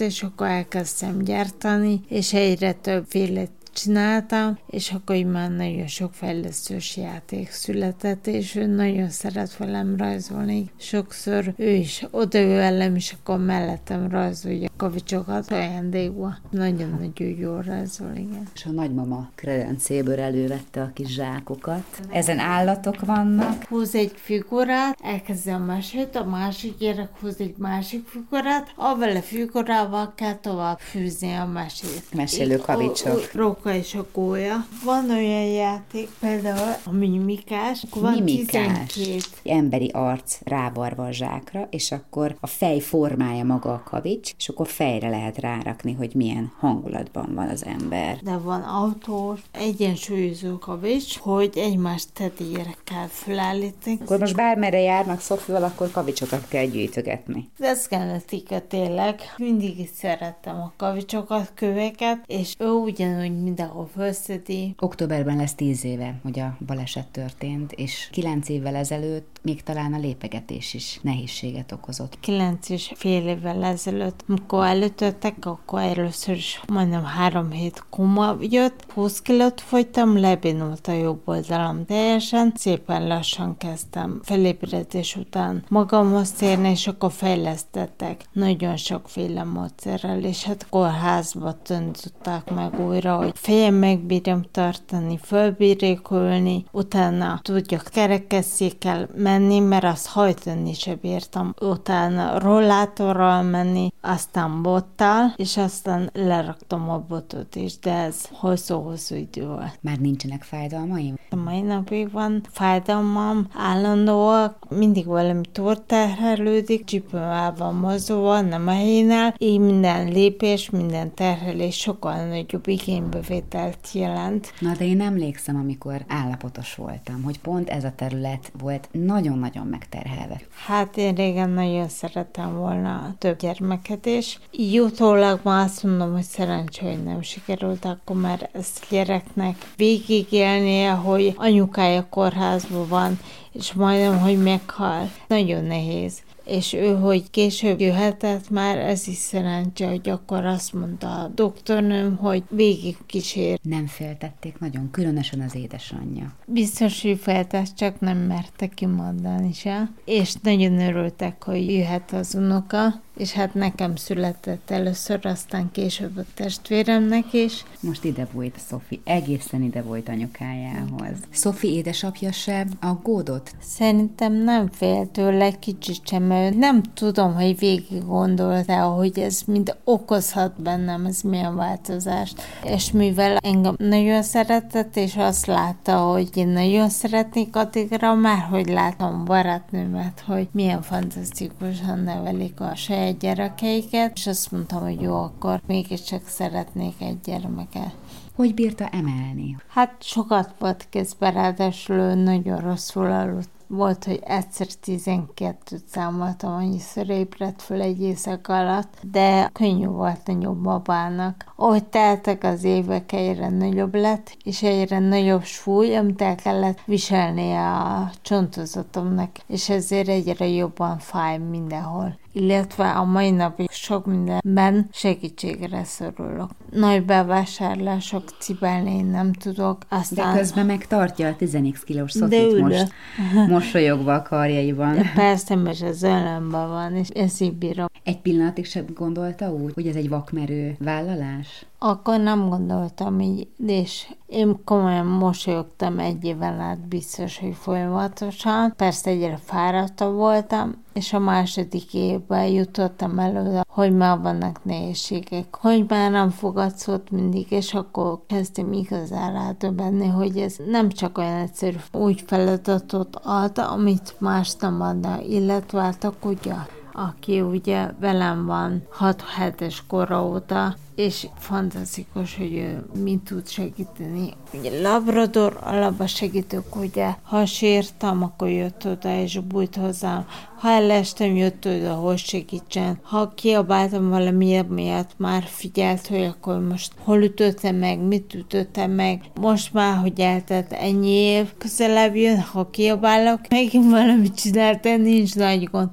és 0.00 0.22
akkor 0.22 0.46
elkezdtem 0.46 1.18
gyártani, 1.18 2.00
és 2.08 2.32
egyre 2.32 2.72
többféle 2.72 3.44
csináltam, 3.72 4.58
és 4.66 4.90
akkor 4.90 5.16
így 5.16 5.26
már 5.26 5.50
nagyon 5.50 5.86
sok 5.86 6.14
fejlesztős 6.14 6.96
játék 6.96 7.50
született, 7.50 8.26
és 8.26 8.54
ő 8.54 8.66
nagyon 8.66 9.08
szeret 9.08 9.56
velem 9.56 9.96
rajzolni. 9.96 10.70
Sokszor 10.76 11.52
ő 11.56 11.70
is 11.70 12.06
odaül 12.10 12.54
velem, 12.54 12.94
és 12.94 13.14
akkor 13.20 13.38
mellettem 13.38 14.08
rajzolja 14.08 14.68
kavicsokat 14.76 15.50
ajándékba. 15.50 16.34
Nagyon-nagyon 16.50 17.28
jól 17.38 17.62
rajzol, 17.62 18.10
igen. 18.14 18.48
És 18.54 18.64
a 18.64 18.70
nagymama 18.70 19.30
kredencéből 19.34 20.20
elővette 20.20 20.82
a 20.82 20.90
kis 20.94 21.08
zsákokat. 21.08 21.84
Ezen 22.10 22.38
állatok 22.38 23.00
vannak. 23.00 23.64
Húz 23.64 23.94
egy 23.94 24.12
figurát, 24.14 24.98
elkezdi 25.02 25.50
a 25.50 25.58
mesét, 25.58 26.16
a 26.16 26.24
másik 26.24 26.78
gyerek 26.78 27.08
húz 27.20 27.36
egy 27.38 27.54
másik 27.58 28.06
figurát, 28.06 28.72
avval 28.76 29.16
a 29.16 29.22
figurával 29.22 30.12
kell 30.14 30.34
tovább 30.34 30.78
fűzni 30.78 31.34
a 31.34 31.46
mesét. 31.46 32.14
Mesélő 32.14 32.56
kavicsok 32.56 33.32
róka 33.62 33.76
és 33.76 33.94
a 33.94 34.06
gólya. 34.12 34.66
Van 34.84 35.10
olyan 35.10 35.46
játék, 35.46 36.08
például 36.20 36.74
a 36.84 36.92
mimikás, 36.92 37.84
akkor 37.90 38.02
van 38.02 38.12
Mimikás. 38.12 38.92
12 38.92 39.20
Emberi 39.44 39.90
arc 39.92 40.38
rávarva 40.44 41.04
a 41.04 41.12
zsákra, 41.12 41.66
és 41.70 41.92
akkor 41.92 42.36
a 42.40 42.46
fej 42.46 42.78
formája 42.78 43.44
maga 43.44 43.72
a 43.72 43.82
kavics, 43.84 44.32
és 44.38 44.48
akkor 44.48 44.66
fejre 44.68 45.08
lehet 45.08 45.38
rárakni, 45.38 45.92
hogy 45.92 46.14
milyen 46.14 46.52
hangulatban 46.58 47.34
van 47.34 47.48
az 47.48 47.64
ember. 47.64 48.18
de 48.22 48.36
van 48.36 48.62
autós, 48.62 49.40
egyensúlyozó 49.52 50.58
kavics, 50.58 51.18
hogy 51.18 51.50
egymást 51.54 52.08
tetére 52.12 52.74
kell 52.84 53.06
felállítani. 53.06 53.98
Akkor 54.00 54.18
most 54.18 54.36
bármerre 54.36 54.80
járnak 54.80 55.20
Szofival, 55.20 55.64
akkor 55.64 55.90
kavicsokat 55.90 56.48
kell 56.48 56.66
gyűjtögetni. 56.66 57.48
De 57.58 57.66
ez 57.66 57.86
genetika 57.88 58.66
tényleg. 58.68 59.20
Mindig 59.36 59.78
is 59.78 59.90
szerettem 59.94 60.56
a 60.56 60.72
kavicsokat, 60.76 61.52
köveket, 61.54 62.18
és 62.26 62.54
ő 62.58 62.68
ugyanúgy 62.70 63.42
mindenhol 63.50 63.86
felszedi. 63.86 64.74
Októberben 64.78 65.36
lesz 65.36 65.54
tíz 65.54 65.84
éve, 65.84 66.20
hogy 66.22 66.38
a 66.38 66.56
baleset 66.66 67.08
történt, 67.08 67.72
és 67.72 68.08
kilenc 68.12 68.48
évvel 68.48 68.74
ezelőtt 68.74 69.39
még 69.42 69.62
talán 69.62 69.94
a 69.94 69.98
lépegetés 69.98 70.74
is 70.74 70.98
nehézséget 71.02 71.72
okozott. 71.72 72.20
Kilenc 72.20 72.68
és 72.68 72.92
fél 72.94 73.28
évvel 73.28 73.64
ezelőtt, 73.64 74.24
amikor 74.28 74.64
előttek, 74.64 75.36
akkor 75.40 75.80
először 75.80 76.34
is 76.34 76.60
majdnem 76.68 77.04
három 77.04 77.50
hét 77.50 77.84
koma 77.90 78.36
jött, 78.40 78.86
20 78.92 79.20
kilót 79.20 79.60
fogytam, 79.60 80.20
lebénult 80.20 80.86
a 80.86 80.92
jobb 80.92 81.20
oldalam 81.24 81.84
teljesen, 81.84 82.52
szépen 82.56 83.06
lassan 83.06 83.56
kezdtem 83.56 84.20
felébredés 84.24 85.16
után 85.16 85.64
magamhoz 85.68 86.32
térni, 86.32 86.70
és 86.70 86.86
akkor 86.86 87.12
fejlesztettek 87.12 88.24
nagyon 88.32 88.76
sokféle 88.76 89.44
módszerrel, 89.44 90.24
és 90.24 90.44
hát 90.44 90.66
kórházba 90.70 91.62
tanították 91.62 92.54
meg 92.54 92.80
újra, 92.80 93.16
hogy 93.16 93.32
fejem 93.34 93.74
megbírjam 93.74 94.42
tartani, 94.50 95.18
fölbírjék 95.22 96.10
ülni, 96.10 96.64
utána 96.72 97.40
tudjak 97.42 97.88
kerekesszékkel 97.92 99.08
menni, 99.30 99.58
mert 99.58 99.84
azt 99.84 100.06
hajtani 100.06 100.72
se 100.74 100.94
bírtam. 100.94 101.54
Utána 101.60 102.38
rollátorral 102.38 103.42
menni, 103.42 103.92
aztán 104.00 104.62
bottal, 104.62 105.32
és 105.36 105.56
aztán 105.56 106.10
leraktam 106.12 106.90
a 106.90 106.98
botot 107.08 107.56
is, 107.56 107.78
de 107.78 107.92
ez 107.92 108.28
hosszú-hosszú 108.32 109.14
idő 109.14 109.46
volt. 109.46 109.78
Már 109.80 109.98
nincsenek 109.98 110.42
fájdalmaim? 110.42 111.18
A 111.30 111.36
mai 111.36 111.60
napig 111.60 112.12
van 112.12 112.42
fájdalmam, 112.50 113.46
állandóak, 113.54 114.66
mindig 114.68 115.06
valami 115.06 115.46
torterhelődik, 115.52 116.84
csípőm 116.84 117.20
el 117.20 117.54
van 117.56 117.74
mozolva, 117.74 118.40
nem 118.40 118.66
a 118.66 118.70
helyénál, 118.70 119.34
így 119.38 119.58
minden 119.58 120.08
lépés, 120.08 120.70
minden 120.70 121.14
terhelés 121.14 121.76
sokkal 121.76 122.26
nagyobb 122.26 122.68
igénybevételt 122.68 123.88
jelent. 123.92 124.52
Na, 124.60 124.72
de 124.78 124.84
én 124.84 125.00
emlékszem, 125.00 125.56
amikor 125.56 126.04
állapotos 126.08 126.74
voltam, 126.74 127.22
hogy 127.22 127.40
pont 127.40 127.68
ez 127.68 127.84
a 127.84 127.92
terület 127.96 128.52
volt 128.58 128.88
nagyon-nagyon 129.20 129.66
megterhelve. 129.66 130.40
Hát 130.66 130.96
én 130.96 131.14
régen 131.14 131.50
nagyon 131.50 131.88
szerettem 131.88 132.56
volna 132.56 133.14
több 133.18 133.38
gyermeket 133.38 134.06
is. 134.06 134.38
Így 134.50 134.80
utólag 134.80 135.40
ma 135.42 135.60
azt 135.60 135.82
mondom, 135.82 136.12
hogy 136.12 136.22
szerencsé, 136.22 136.86
hogy 136.86 137.02
nem 137.02 137.22
sikerült 137.22 137.84
akkor 137.84 138.16
már 138.16 138.48
ezt 138.52 138.86
gyereknek 138.90 139.72
végigélnie, 139.76 140.90
hogy 140.90 141.34
anyukája 141.36 142.06
kórházban 142.10 142.88
van, 142.88 143.18
és 143.52 143.72
majdnem, 143.72 144.18
hogy 144.18 144.42
meghal. 144.42 145.10
Nagyon 145.28 145.64
nehéz. 145.64 146.18
És 146.50 146.72
ő, 146.72 146.94
hogy 146.94 147.30
később 147.30 147.80
jöhetett 147.80 148.50
már, 148.50 148.78
ez 148.78 149.08
is 149.08 149.16
szerencse, 149.16 149.88
hogy 149.88 150.08
akkor 150.08 150.44
azt 150.44 150.72
mondta 150.72 151.22
a 151.22 151.28
doktornőm, 151.28 152.16
hogy 152.16 152.42
végig 152.48 152.96
kísér. 153.06 153.58
Nem 153.62 153.86
féltették 153.86 154.58
nagyon, 154.58 154.90
különösen 154.90 155.40
az 155.40 155.54
édesanyja. 155.54 156.32
Biztos, 156.46 157.02
hogy 157.02 157.18
feltett, 157.18 157.74
csak 157.74 158.00
nem 158.00 158.18
merte 158.18 158.66
kimondani 158.66 159.52
se. 159.52 159.90
És 160.04 160.34
nagyon 160.42 160.80
örültek, 160.80 161.44
hogy 161.44 161.70
jöhet 161.72 162.12
az 162.12 162.34
unoka, 162.34 163.00
és 163.20 163.32
hát 163.32 163.54
nekem 163.54 163.96
született 163.96 164.70
először, 164.70 165.26
aztán 165.26 165.70
később 165.72 166.16
a 166.16 166.24
testvéremnek 166.34 167.32
is. 167.32 167.64
Most 167.80 168.04
ide 168.04 168.26
volt 168.32 168.58
Szofi, 168.68 169.00
egészen 169.04 169.62
ide 169.62 169.82
volt 169.82 170.08
anyukájához. 170.08 171.16
Szofi 171.30 171.72
édesapja 171.72 172.32
se 172.32 172.66
aggódott? 172.80 173.54
Szerintem 173.62 174.32
nem 174.32 174.68
fél 174.72 175.10
tőle 175.10 175.50
kicsit 175.50 176.06
sem, 176.06 176.22
mert 176.22 176.56
nem 176.56 176.82
tudom, 176.82 177.34
hogy 177.34 177.58
végig 177.58 178.06
gondolta, 178.06 178.82
hogy 178.82 179.18
ez 179.18 179.42
mind 179.46 179.76
okozhat 179.84 180.62
bennem, 180.62 181.06
ez 181.06 181.20
milyen 181.20 181.56
változást. 181.56 182.42
És 182.64 182.92
mivel 182.92 183.36
engem 183.36 183.74
nagyon 183.78 184.22
szeretett, 184.22 184.96
és 184.96 185.16
azt 185.16 185.46
látta, 185.46 185.96
hogy 185.96 186.28
én 186.34 186.48
nagyon 186.48 186.88
szeretnék 186.88 187.56
addigra, 187.56 188.14
már 188.14 188.40
hogy 188.50 188.68
látom 188.68 189.24
barátnőmet, 189.24 190.22
hogy 190.26 190.48
milyen 190.52 190.82
fantasztikusan 190.82 191.98
nevelik 191.98 192.60
a 192.60 192.74
saját 192.74 193.08
gyerekeiket, 193.18 194.16
és 194.16 194.26
azt 194.26 194.52
mondtam, 194.52 194.80
hogy 194.80 195.00
jó, 195.00 195.14
akkor 195.14 195.60
mégiscsak 195.66 196.26
szeretnék 196.26 196.94
egy 196.98 197.20
gyermeket. 197.20 197.94
Hogy 198.34 198.54
bírta 198.54 198.88
emelni? 198.88 199.56
Hát 199.68 200.02
sokat 200.02 200.54
volt 200.58 200.86
közben, 200.90 201.32
ráadásul 201.32 201.96
ő 201.96 202.14
nagyon 202.14 202.58
rosszul 202.58 203.06
aludt. 203.06 203.59
Volt, 203.72 204.04
hogy 204.04 204.20
egyszer 204.24 204.66
12-t 204.84 205.80
számoltam, 205.86 206.52
annyiszor 206.52 207.08
ébredt 207.08 207.62
föl 207.62 207.80
egy 207.80 208.00
éjszaka 208.00 208.58
alatt, 208.58 208.94
de 209.02 209.50
könnyű 209.52 209.86
volt 209.86 210.28
a 210.28 210.36
jobb 210.40 210.62
babának. 210.62 211.52
Ahogy 211.56 211.84
teltek 211.84 212.44
az 212.44 212.64
évek, 212.64 213.12
egyre 213.12 213.48
nagyobb 213.48 213.94
lett, 213.94 214.36
és 214.44 214.62
egyre 214.62 214.98
nagyobb 214.98 215.44
súly, 215.44 215.96
amit 215.96 216.22
el 216.22 216.34
kellett 216.34 216.78
viselnie 216.84 217.68
a 217.68 218.10
csontozatomnak, 218.22 219.30
és 219.46 219.68
ezért 219.68 220.08
egyre 220.08 220.48
jobban 220.48 220.98
fáj 220.98 221.38
mindenhol 221.38 222.18
illetve 222.32 222.90
a 222.90 223.04
mai 223.04 223.30
napig 223.30 223.70
sok 223.70 224.06
mindenben 224.06 224.88
segítségre 224.92 225.84
szorulok. 225.84 226.50
Nagy 226.70 227.04
bevásárlások 227.04 228.22
cibálni 228.38 228.96
én 228.96 229.04
nem 229.04 229.32
tudok, 229.32 229.78
aztán... 229.88 230.32
De 230.32 230.38
közben 230.38 230.66
meg 230.66 230.86
tartja 230.86 231.28
a 231.28 231.36
10 231.36 231.58
kilós 231.84 232.10
Szofit 232.10 232.52
ülök. 232.52 232.60
most, 232.60 232.92
mosolyogva 233.60 234.14
a 234.14 234.22
karjaiban. 234.22 234.94
De 234.94 235.12
persze, 235.14 235.54
mert 235.54 235.82
ez 235.82 236.02
ölömben 236.02 236.68
van, 236.68 236.96
és 236.96 237.08
ezt 237.08 237.40
így 237.40 237.54
bírom. 237.54 237.86
Egy 238.04 238.20
pillanatig 238.20 238.66
sem 238.66 238.84
gondolta 238.94 239.52
úgy, 239.52 239.72
hogy 239.74 239.86
ez 239.86 239.94
egy 239.94 240.08
vakmerő 240.08 240.76
vállalás? 240.78 241.66
Akkor 241.82 242.20
nem 242.20 242.48
gondoltam 242.48 243.20
így, 243.20 243.48
és 243.66 244.14
én 244.26 244.64
komolyan 244.64 245.06
mosolyogtam 245.06 245.98
egy 245.98 246.24
éven 246.24 246.60
át 246.60 246.88
biztos, 246.88 247.38
hogy 247.38 247.54
folyamatosan. 247.54 248.72
Persze 248.76 249.10
egyre 249.10 249.38
fáradtabb 249.44 250.14
voltam, 250.14 250.74
és 250.92 251.12
a 251.12 251.18
második 251.18 251.94
évben 251.94 252.46
jutottam 252.46 253.18
el 253.18 253.46
oda, 253.46 253.64
hogy 253.68 253.96
már 253.96 254.20
vannak 254.20 254.64
nehézségek, 254.64 255.56
hogy 255.56 255.84
már 255.88 256.10
nem 256.10 256.30
fogad 256.30 256.76
szót 256.76 257.10
mindig, 257.10 257.50
és 257.50 257.74
akkor 257.74 258.20
kezdtem 258.26 258.72
igazán 258.72 259.32
rádöbbenni, 259.32 260.06
hogy 260.06 260.36
ez 260.36 260.56
nem 260.66 260.88
csak 260.88 261.18
olyan 261.18 261.36
egyszerű 261.36 261.76
úgy 261.92 262.22
feladatot 262.26 263.16
ad, 263.22 263.58
amit 263.58 264.14
más 264.18 264.54
nem 264.54 264.80
adna, 264.80 265.20
illetve 265.20 265.80
hát 265.80 266.04
a 266.04 266.12
kutya 266.20 266.66
aki 266.92 267.40
ugye 267.40 267.86
velem 268.00 268.46
van 268.46 268.82
6 268.90 269.24
hetes 269.36 269.84
kora 269.86 270.26
óta, 270.26 270.76
és 271.00 271.26
fantasztikus, 271.38 272.36
hogy 272.36 272.54
ő 272.54 272.84
mind 273.02 273.20
tud 273.20 273.48
segíteni. 273.48 274.32
Ugye 274.52 274.80
Labrador 274.80 275.58
alapba 275.62 276.06
segítők, 276.06 276.76
ugye, 276.76 277.14
ha 277.22 277.46
sírtam, 277.46 278.22
akkor 278.22 278.48
jött 278.48 278.86
oda 278.86 279.20
és 279.20 279.38
bújt 279.38 279.76
hozzám. 279.76 280.26
Ha 280.58 280.68
elestem, 280.68 281.36
jött 281.36 281.66
oda, 281.66 281.94
hogy 281.94 282.18
segítsen. 282.18 282.98
Ha 283.02 283.32
kiabáltam 283.34 284.08
valami 284.08 284.62
miatt, 284.68 285.10
már 285.16 285.42
figyelt, 285.42 286.06
hogy 286.06 286.22
akkor 286.22 286.60
most 286.60 286.92
hol 287.04 287.22
ütöttem 287.22 287.76
meg, 287.76 288.00
mit 288.00 288.34
ütöttem 288.34 288.90
meg. 288.90 289.20
Most 289.40 289.72
már, 289.72 289.96
hogy 289.96 290.20
eltett 290.20 290.72
ennyi 290.72 291.10
év, 291.10 291.52
közelebb 291.58 292.16
jön, 292.16 292.40
ha 292.40 292.70
kiabálok, 292.70 293.40
megint 293.48 293.90
valamit 293.90 294.34
csináltam, 294.34 295.00
nincs 295.00 295.34
nagy 295.34 295.64
gond 295.64 295.90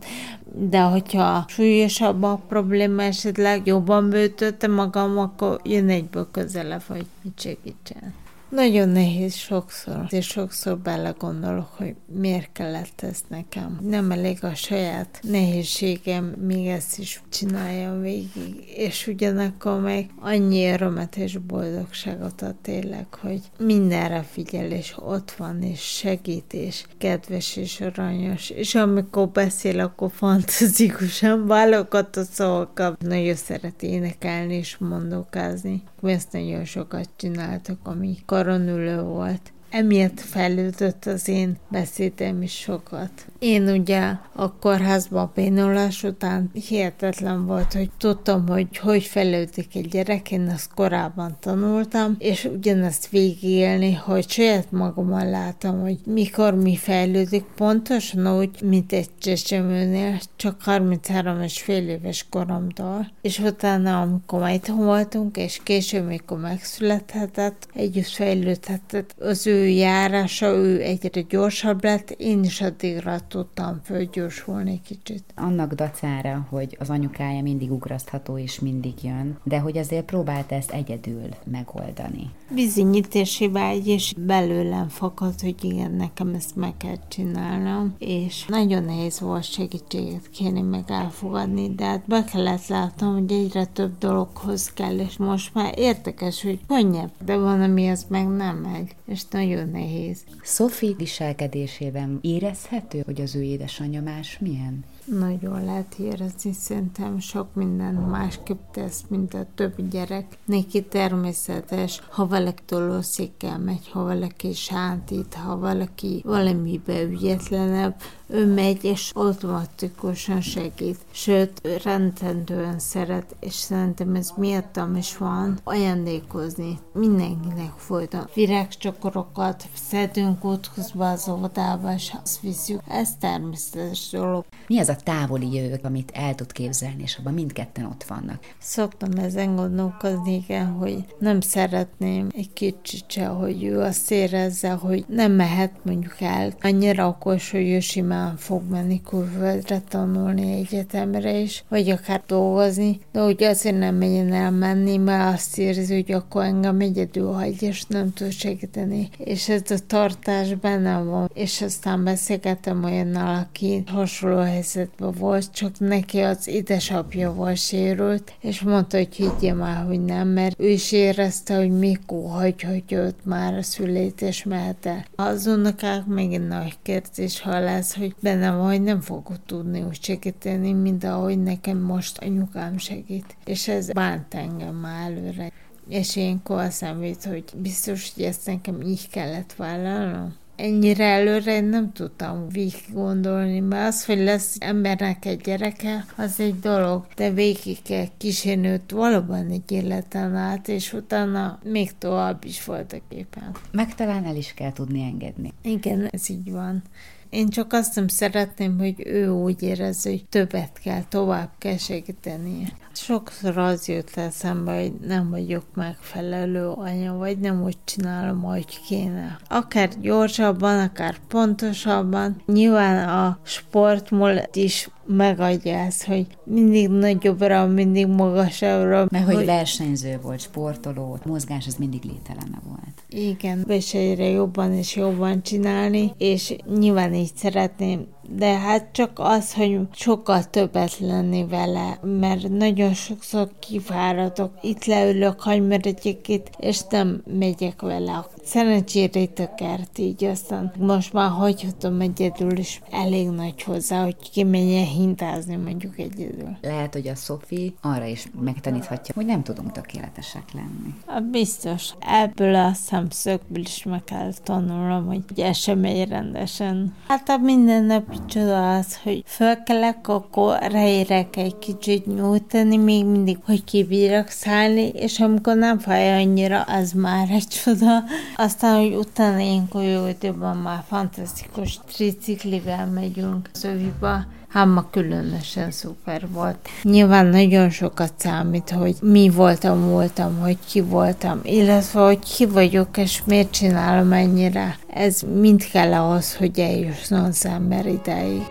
de 0.60 0.82
hogyha 0.82 1.46
súlyosabb 1.48 2.24
a 2.24 2.42
probléma, 2.48 3.04
esetleg 3.04 3.68
jobban 3.68 4.10
bőtötte 4.10 4.68
magam, 4.68 5.18
akkor 5.18 5.60
jön 5.64 5.90
egyből 5.90 6.28
közelebb, 6.32 6.82
hogy 6.88 7.06
mit 7.22 7.40
segítsen. 7.40 8.14
Nagyon 8.50 8.90
nehéz 8.90 9.34
sokszor, 9.34 10.06
és 10.10 10.26
sokszor 10.26 10.78
belegondolok, 10.78 11.68
hogy 11.78 11.96
miért 12.06 12.52
kellett 12.52 13.02
ez 13.02 13.20
nekem. 13.28 13.80
Nem 13.82 14.12
elég 14.12 14.44
a 14.44 14.56
saját 14.56 15.20
nehézségem, 15.22 16.26
még 16.26 16.68
ezt 16.68 17.00
is 17.00 17.22
csináljam 17.30 18.02
végig, 18.02 18.74
és 18.76 19.08
ugyanakkor 19.08 19.80
meg 19.80 20.10
annyi 20.20 20.66
örömet 20.66 21.16
és 21.16 21.38
boldogságot 21.38 22.42
ad 22.42 22.56
tényleg, 22.56 23.14
hogy 23.14 23.42
mindenre 23.58 24.24
figyel, 24.24 24.72
és 24.72 24.96
ott 25.00 25.32
van, 25.32 25.62
és 25.62 25.80
segít, 25.80 26.54
és 26.54 26.86
kedves, 26.98 27.56
és 27.56 27.82
aranyos, 27.82 28.50
és 28.50 28.76
amikor 28.76 29.30
beszél, 29.30 29.80
akkor 29.80 30.12
fantasztikusan 30.12 31.46
válogat 31.46 32.16
a 32.16 32.24
szavakat. 32.24 33.02
Nagyon 33.02 33.36
szeret 33.36 33.84
énekelni 33.84 34.56
és 34.56 34.78
mondokázni. 34.78 35.84
Mi 36.02 36.12
ezt 36.12 36.32
nagyon 36.32 36.66
sokat 36.66 37.10
csináltak, 37.16 37.78
ami 37.84 38.18
karonülő 38.38 39.02
volt 39.02 39.54
emiatt 39.70 40.20
fejlődött 40.20 41.06
az 41.06 41.28
én 41.28 41.58
beszédem 41.70 42.42
is 42.42 42.54
sokat. 42.54 43.12
Én 43.40 43.68
ugye 43.70 44.14
a 44.36 44.54
kórházban 44.60 45.32
bénulás 45.36 46.04
után 46.04 46.52
hihetetlen 46.68 47.46
volt, 47.46 47.74
hogy 47.74 47.90
tudtam, 47.98 48.48
hogy 48.48 48.78
hogy 48.78 49.04
fejlődik 49.04 49.76
egy 49.76 49.88
gyerek, 49.88 50.32
én 50.32 50.50
ezt 50.50 50.74
korábban 50.74 51.38
tanultam, 51.40 52.16
és 52.20 52.50
ugyanezt 52.54 53.10
végigélni, 53.10 53.94
hogy 53.94 54.30
saját 54.30 54.72
magamon 54.72 55.30
látom, 55.30 55.82
hogy 55.82 55.98
mikor 56.06 56.56
mi 56.56 56.76
fejlődik, 56.76 57.44
pontosan 57.56 58.38
úgy, 58.38 58.62
mint 58.62 58.94
egy 58.94 59.10
csecsemőnél, 59.20 60.20
csak 60.36 60.62
33 60.62 61.42
és 61.42 61.62
fél 61.62 61.90
éves 61.90 62.26
koromtól. 62.30 63.12
És 63.22 63.40
utána, 63.40 64.02
amikor 64.02 64.40
majd 64.40 64.76
voltunk, 64.76 65.38
és 65.38 65.60
később, 65.64 66.08
mikor 66.08 66.40
megszülethetett, 66.40 67.68
együtt 67.74 68.08
fejlődhetett 68.08 69.16
az 69.20 69.48
ő 69.48 69.57
járása, 69.66 70.48
ő 70.48 70.82
egyre 70.82 71.22
gyorsabb 71.22 71.84
lett, 71.84 72.10
én 72.10 72.44
is 72.44 72.62
addigra 72.62 73.20
tudtam 73.28 73.80
fölgyorsulni 73.84 74.82
kicsit. 74.86 75.24
Annak 75.36 75.74
dacára, 75.74 76.48
hogy 76.50 76.78
az 76.80 76.90
anyukája 76.90 77.42
mindig 77.42 77.72
ugrasztható 77.72 78.38
és 78.38 78.60
mindig 78.60 78.94
jön, 79.04 79.38
de 79.44 79.60
hogy 79.60 79.78
azért 79.78 80.06
próbált 80.06 80.52
ezt 80.52 80.72
egyedül 80.72 81.30
megoldani. 81.52 82.30
Bizonyítási 82.54 83.50
vágy 83.50 83.88
és 83.88 84.14
belőlem 84.18 84.88
fakad, 84.88 85.42
hogy 85.42 85.64
igen, 85.64 85.92
nekem 85.92 86.34
ezt 86.34 86.56
meg 86.56 86.78
kell 86.78 86.98
csinálnom, 87.08 87.96
és 88.00 88.46
nagyon 88.46 88.84
nehéz 88.84 89.20
volt 89.20 89.44
segítséget 89.44 90.30
kérni, 90.30 90.62
meg 90.62 90.84
elfogadni, 90.88 91.76
de 91.76 91.86
hát 91.86 92.08
be 92.08 92.24
kellett 92.24 92.68
látnom, 92.68 93.14
hogy 93.14 93.32
egyre 93.32 93.66
több 93.66 93.98
dologhoz 93.98 94.74
kell, 94.74 94.98
és 95.00 95.18
most 95.18 95.54
már 95.54 95.74
értekes, 95.78 96.42
hogy 96.42 96.60
könnyebb, 96.68 97.12
de 97.26 97.38
van, 97.38 97.62
ami 97.62 97.90
az 97.90 98.06
meg 98.10 98.28
nem 98.28 98.56
megy, 98.58 98.96
és 99.06 99.22
nagyon 99.30 99.47
nehéz. 99.56 100.24
Sophie 100.44 100.94
viselkedésében 100.98 102.20
érezhető, 102.22 103.02
hogy 103.06 103.22
az 103.22 103.36
ő 103.36 103.44
édesanyja 103.44 104.02
más 104.02 104.40
milyen? 104.40 104.86
Nagyon 105.08 105.66
lehet 105.66 105.96
érezni, 106.00 106.54
szerintem 106.54 107.20
sok 107.20 107.48
minden 107.54 107.94
másképp 107.94 108.60
tesz, 108.72 109.04
mint 109.08 109.34
a 109.34 109.46
többi 109.56 109.88
gyerek. 109.88 110.38
Neki 110.46 110.84
természetes, 110.84 112.02
ha 112.10 112.28
valaki 112.28 112.64
tolószékkel 112.66 113.60
megy, 113.60 113.90
ha 113.92 114.04
valaki 114.04 114.54
sántít, 114.54 115.34
ha 115.34 115.58
valaki 115.58 116.22
valamibe 116.26 117.04
ügyetlenebb, 117.04 117.96
ő 118.30 118.54
megy 118.54 118.84
és 118.84 119.12
automatikusan 119.14 120.42
segít. 120.42 120.98
Sőt, 121.12 121.82
rendszerűen 121.84 122.80
szeret, 122.80 123.36
és 123.40 123.54
szerintem 123.54 124.16
ez 124.16 124.32
miattam 124.36 124.96
is 124.96 125.18
van, 125.18 125.60
ajándékozni. 125.64 126.80
Mindenkinek 126.94 127.74
folyton. 127.76 128.28
Virágcsokorokat 128.34 129.64
szedünk 129.74 130.46
útközben 130.46 131.12
az 131.12 131.30
óvodába, 131.30 131.94
és 131.94 132.14
azt 132.24 132.40
viszük. 132.40 132.82
Ez 132.88 133.16
természetes 133.20 134.10
dolog. 134.10 134.46
Mi 134.68 134.80
az 134.80 134.90
a 134.90 134.97
távoli 135.04 135.54
jövő, 135.54 135.80
amit 135.84 136.12
el 136.14 136.36
tud 136.36 136.52
képzelni, 136.52 137.02
és 137.04 137.16
abban 137.16 137.34
mindketten 137.34 137.86
ott 137.86 138.04
vannak? 138.04 138.40
Szoktam 138.60 139.12
ezen 139.12 139.56
gondolkozni, 139.56 140.34
igen, 140.34 140.66
hogy 140.66 141.06
nem 141.20 141.42
szeretném 141.42 142.28
egy 142.36 142.54
kicsit 142.54 143.04
se, 143.08 143.26
hogy 143.26 143.64
ő 143.64 143.80
azt 143.80 144.12
érezze, 144.12 144.70
hogy 144.70 145.06
nem 145.08 145.32
mehet 145.32 145.72
mondjuk 145.84 146.16
el 146.20 146.54
annyira 146.62 147.08
okos, 147.08 147.52
hogy 147.52 147.70
ő 147.70 147.80
simán 147.80 148.38
fog 148.38 148.62
menni 148.70 149.02
külföldre 149.02 149.80
tanulni 149.80 150.52
egyetemre 150.54 151.40
is, 151.40 151.64
vagy 151.70 151.90
akár 151.90 152.24
dolgozni, 152.28 153.00
de 153.12 153.20
hogy 153.20 153.44
azért 153.44 153.78
nem 153.78 153.96
menjen 153.96 154.34
el 154.34 154.52
menni, 154.52 154.98
mert 154.98 155.34
azt 155.34 155.58
érzi, 155.58 155.94
hogy 155.94 156.12
akkor 156.12 156.44
engem 156.44 156.80
egyedül 156.80 157.32
hagy, 157.32 157.64
és 157.64 157.84
nem 157.86 158.14
tud 158.14 158.32
segíteni. 158.32 159.10
És 159.18 159.50
ez 159.50 159.72
a 159.72 159.78
tartás 159.88 160.54
bennem 160.54 161.06
van. 161.06 161.32
És 161.34 161.62
aztán 161.62 162.04
beszélgetem 162.04 162.84
olyannal, 162.84 163.36
aki 163.36 163.84
hasonló 163.86 164.38
helyzet 164.38 164.87
helyzetben 164.88 165.22
volt, 165.30 165.52
csak 165.52 165.80
neki 165.80 166.20
az 166.20 166.48
édesapja 166.48 167.34
volt 167.34 167.58
sérült, 167.58 168.34
és 168.42 168.62
mondta, 168.62 168.98
hogy 168.98 169.16
higgye 169.16 169.54
már, 169.54 169.86
hogy 169.86 170.04
nem, 170.04 170.28
mert 170.28 170.60
ő 170.60 170.68
is 170.68 170.92
érezte, 170.92 171.56
hogy 171.58 171.72
mikor 171.72 172.30
hagy, 172.30 172.62
hogy 172.62 172.84
őt 172.88 173.26
már 173.26 173.54
a 173.54 173.62
szülés 173.64 174.44
mehet 174.44 174.86
el. 174.86 175.06
Az 175.16 175.48
unokák 175.48 176.06
megint 176.06 176.48
nagy 176.48 176.78
kérdés, 176.82 177.42
ha 177.42 177.60
lesz, 177.60 177.96
hogy 177.96 178.16
benne 178.20 178.52
vagy 178.52 178.82
nem 178.82 179.02
fogok 179.02 179.46
tudni 179.46 179.82
úgy 179.82 180.04
segíteni, 180.04 180.72
mint 180.72 181.04
ahogy 181.04 181.44
nekem 181.44 181.78
most 181.78 182.18
anyukám 182.18 182.78
segít. 182.78 183.36
És 183.46 183.68
ez 183.68 183.92
bánt 183.92 184.34
engem 184.34 184.76
már 184.76 185.12
előre. 185.12 185.52
És 185.90 186.16
én 186.16 186.42
azt 186.44 186.86
hogy 187.26 187.44
biztos, 187.56 188.12
hogy 188.16 188.24
ezt 188.24 188.46
nekem 188.46 188.82
így 188.82 189.10
kellett 189.10 189.54
vállalnom 189.54 190.36
ennyire 190.58 191.06
előre 191.06 191.56
én 191.56 191.64
nem 191.64 191.92
tudtam 191.92 192.50
végig 192.50 192.86
gondolni, 192.94 193.60
mert 193.60 193.88
az, 193.88 194.06
hogy 194.06 194.20
lesz 194.20 194.56
embernek 194.60 195.26
egy 195.26 195.42
gyereke, 195.42 196.06
az 196.16 196.40
egy 196.40 196.60
dolog, 196.60 197.06
de 197.16 197.32
végig 197.32 197.82
kell 197.82 198.06
kísérni 198.18 198.82
valóban 198.90 199.50
egy 199.50 199.72
életen 199.72 200.36
át, 200.36 200.68
és 200.68 200.94
utána 200.94 201.60
még 201.64 201.98
tovább 201.98 202.44
is 202.44 202.66
voltak 202.66 203.02
éppen. 203.10 203.52
Meg 203.72 203.96
talán 203.96 204.26
el 204.26 204.36
is 204.36 204.54
kell 204.54 204.74
tudni 204.74 205.02
engedni. 205.02 205.54
Igen, 205.62 206.08
ez 206.12 206.30
így 206.30 206.52
van. 206.52 206.84
Én 207.30 207.50
csak 207.50 207.74
azt 207.74 207.96
nem 207.96 208.08
szeretném, 208.08 208.78
hogy 208.78 208.96
ő 209.06 209.30
úgy 209.30 209.64
érezze, 209.64 210.10
hogy 210.10 210.26
többet 210.30 210.80
kell, 210.84 211.04
tovább 211.10 211.50
kell 211.58 211.78
segíteni. 211.78 212.74
Sokszor 212.94 213.58
az 213.58 213.88
jött 213.88 214.16
eszembe, 214.16 214.80
hogy 214.80 214.94
nem 214.94 215.30
vagyok 215.30 215.64
megfelelő 215.74 216.68
anya, 216.68 217.14
vagy 217.14 217.40
nem 217.40 217.64
úgy 217.64 217.78
csinálom, 217.84 218.46
ahogy 218.46 218.80
kéne. 218.88 219.40
Akár 219.50 219.90
gyorsabban, 220.00 220.80
akár 220.80 221.18
pontosabban. 221.28 222.42
Nyilván 222.46 223.10
a 223.10 223.40
sportmúlt 223.44 224.56
is 224.56 224.90
megadja 225.08 225.78
ezt, 225.78 226.04
hogy 226.06 226.28
mindig 226.44 226.90
nagyobbra, 226.90 227.66
mindig 227.66 228.08
magasabbra. 228.08 229.08
Mert 229.10 229.26
hogy, 229.26 229.36
hogy 229.36 229.46
versenyző 229.46 230.20
volt, 230.22 230.40
sportoló, 230.40 231.18
mozgás, 231.26 231.68
ez 231.68 231.76
mindig 231.76 232.04
lételeme 232.04 232.60
volt. 232.68 233.04
Igen, 233.10 233.66
és 233.68 233.94
egyre 233.94 234.26
jobban 234.26 234.74
és 234.74 234.96
jobban 234.96 235.42
csinálni, 235.42 236.14
és 236.18 236.56
nyilván 236.78 237.14
így 237.14 237.36
szeretném 237.36 238.08
de 238.36 238.58
hát 238.58 238.88
csak 238.92 239.12
az, 239.16 239.54
hogy 239.54 239.80
sokkal 239.92 240.44
többet 240.44 241.00
lenni 241.00 241.46
vele, 241.46 242.00
mert 242.02 242.50
nagyon 242.50 242.94
sokszor 242.94 243.50
kifáradok, 243.60 244.52
itt 244.62 244.86
leülök, 244.86 245.42
hagymeredjék 245.42 246.28
itt, 246.28 246.50
és 246.60 246.82
nem 246.90 247.24
megyek 247.40 247.82
vele. 247.82 248.26
Szerencsére 248.44 249.26
tökert 249.26 249.98
így, 249.98 250.24
aztán 250.24 250.72
most 250.80 251.14
már 251.14 251.30
hagyhatom 251.30 252.02
egyedül, 252.02 252.58
és 252.58 252.80
elég 252.92 253.30
nagy 253.30 253.64
hozzá, 253.64 254.04
hogy 254.04 254.16
kimenjen 254.32 254.86
hintázni 254.86 255.56
mondjuk 255.56 256.00
egyedül. 256.00 256.58
Lehet, 256.62 256.94
hogy 256.94 257.08
a 257.08 257.16
Szofi 257.16 257.76
arra 257.82 258.06
is 258.06 258.28
megtaníthatja, 258.40 259.14
hogy 259.16 259.26
nem 259.26 259.44
tudunk 259.44 259.72
tökéletesek 259.72 260.54
lenni. 260.54 260.94
Hát 261.06 261.30
biztos. 261.30 261.94
Ebből 262.00 262.56
a 262.56 262.74
szemszögből 262.74 263.62
is 263.64 263.84
meg 263.84 264.04
kell 264.04 264.32
tanulnom, 264.44 265.06
hogy 265.06 265.24
ez 265.40 265.58
sem 265.58 265.80
megy 265.80 266.10
rendesen. 266.10 266.94
Hát 267.08 267.30
a 267.30 267.38
minden 267.38 267.84
nap 267.84 268.17
csoda 268.26 268.78
az, 268.78 268.98
hogy 269.04 269.24
fölkelek, 269.26 270.08
akkor 270.08 270.58
ráérek 270.62 271.36
egy 271.36 271.58
kicsit 271.58 272.06
nyújtani, 272.06 272.78
még 272.78 273.06
mindig, 273.06 273.38
hogy 273.46 273.64
kibírok 273.64 274.28
szállni, 274.28 274.88
és 274.88 275.20
amikor 275.20 275.56
nem 275.56 275.80
fáj 275.80 276.24
annyira, 276.24 276.62
az 276.62 276.92
már 276.92 277.30
egy 277.30 277.48
csoda. 277.48 278.04
Aztán, 278.36 278.80
hogy 278.80 278.96
utána 278.96 279.40
ilyenkor 279.40 279.84
jó 279.84 280.08
időben 280.08 280.58
már 280.58 280.84
fantasztikus 280.88 281.80
triciklivel 281.86 282.86
megyünk 282.86 283.50
szöviba, 283.52 284.26
Hát 284.48 284.66
ma 284.66 284.88
különösen 284.92 285.72
szuper 285.72 286.28
volt. 286.32 286.58
Nyilván 286.84 287.26
nagyon 287.26 287.70
sokat 287.70 288.14
számít, 288.18 288.70
hogy 288.70 288.96
mi 289.02 289.30
voltam, 289.30 289.90
voltam, 289.90 290.40
hogy 290.40 290.58
ki 290.70 290.82
voltam, 290.82 291.40
illetve 291.44 292.00
hogy 292.00 292.20
ki 292.36 292.46
vagyok, 292.46 292.98
és 292.98 293.22
miért 293.26 293.52
csinálom 293.52 294.12
ennyire. 294.12 294.78
Ez 294.94 295.22
mind 295.40 295.64
kell 295.72 295.94
ahhoz, 295.94 296.36
hogy 296.36 296.60
eljusson 296.60 297.24
az 297.24 297.46
ember 297.46 297.86
ideig. 297.86 298.42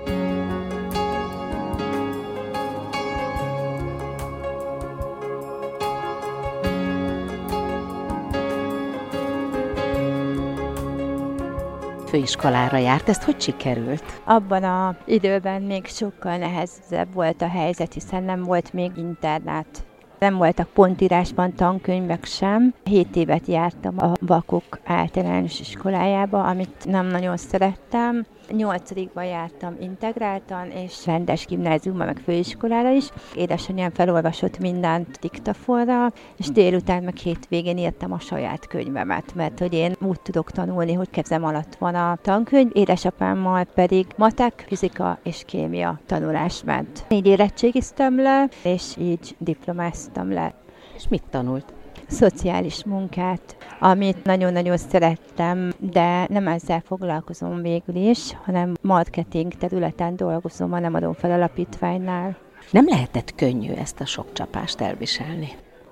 Főiskolára 12.16 12.76
járt, 12.76 13.08
ezt 13.08 13.22
hogy 13.22 13.40
sikerült? 13.40 14.20
Abban 14.24 14.64
a 14.64 14.96
időben 15.04 15.62
még 15.62 15.86
sokkal 15.86 16.36
nehezebb 16.36 17.14
volt 17.14 17.42
a 17.42 17.48
helyzet, 17.48 17.92
hiszen 17.92 18.22
nem 18.22 18.42
volt 18.42 18.72
még 18.72 18.90
internet. 18.96 19.66
Nem 20.18 20.36
voltak 20.36 20.68
pontírásban 20.68 21.54
tankönyvek 21.54 22.24
sem. 22.24 22.74
Hét 22.84 23.16
évet 23.16 23.46
jártam 23.46 23.94
a 23.98 24.12
Vakok 24.20 24.80
általános 24.84 25.60
iskolájába, 25.60 26.44
amit 26.44 26.84
nem 26.84 27.06
nagyon 27.06 27.36
szerettem. 27.36 28.26
Nyolcadikban 28.50 29.24
jártam 29.24 29.76
integráltan, 29.80 30.70
és 30.70 31.06
rendes 31.06 31.46
gimnáziumban, 31.46 32.06
meg 32.06 32.18
főiskolára 32.24 32.90
is. 32.90 33.10
Édesanyám 33.34 33.90
felolvasott 33.90 34.58
mindent 34.58 35.18
diktafonra, 35.20 36.12
és 36.36 36.50
délután 36.50 37.02
meg 37.02 37.16
hétvégén 37.16 37.78
írtam 37.78 38.12
a 38.12 38.18
saját 38.18 38.66
könyvemet, 38.66 39.34
mert 39.34 39.58
hogy 39.58 39.72
én 39.72 39.94
úgy 40.00 40.20
tudok 40.20 40.50
tanulni, 40.50 40.92
hogy 40.92 41.10
kezem 41.10 41.44
alatt 41.44 41.74
van 41.74 41.94
a 41.94 42.18
tankönyv, 42.22 42.70
édesapámmal 42.72 43.64
pedig 43.64 44.06
matek, 44.16 44.64
fizika 44.66 45.18
és 45.22 45.42
kémia 45.46 46.00
tanulás 46.06 46.62
ment. 46.64 47.04
Így 47.08 47.26
érettségiztem 47.26 48.20
le, 48.20 48.48
és 48.62 48.96
így 48.98 49.36
diplomáztam 49.38 50.32
le. 50.32 50.54
És 50.94 51.08
mit 51.08 51.22
tanult? 51.30 51.75
Szociális 52.08 52.84
munkát, 52.84 53.56
amit 53.80 54.24
nagyon-nagyon 54.24 54.76
szerettem, 54.76 55.72
de 55.78 56.26
nem 56.28 56.48
ezzel 56.48 56.82
foglalkozom 56.86 57.62
végül 57.62 57.94
is, 57.94 58.36
hanem 58.44 58.74
marketing 58.80 59.54
területen 59.54 60.16
dolgozom 60.16 60.72
a 60.72 60.78
Nem 60.78 60.94
adom 60.94 61.12
fel 61.12 61.30
alapítványnál. 61.30 62.36
Nem 62.70 62.86
lehetett 62.88 63.34
könnyű 63.34 63.72
ezt 63.72 64.00
a 64.00 64.06
sok 64.06 64.32
csapást 64.32 64.80
elviselni. 64.80 65.48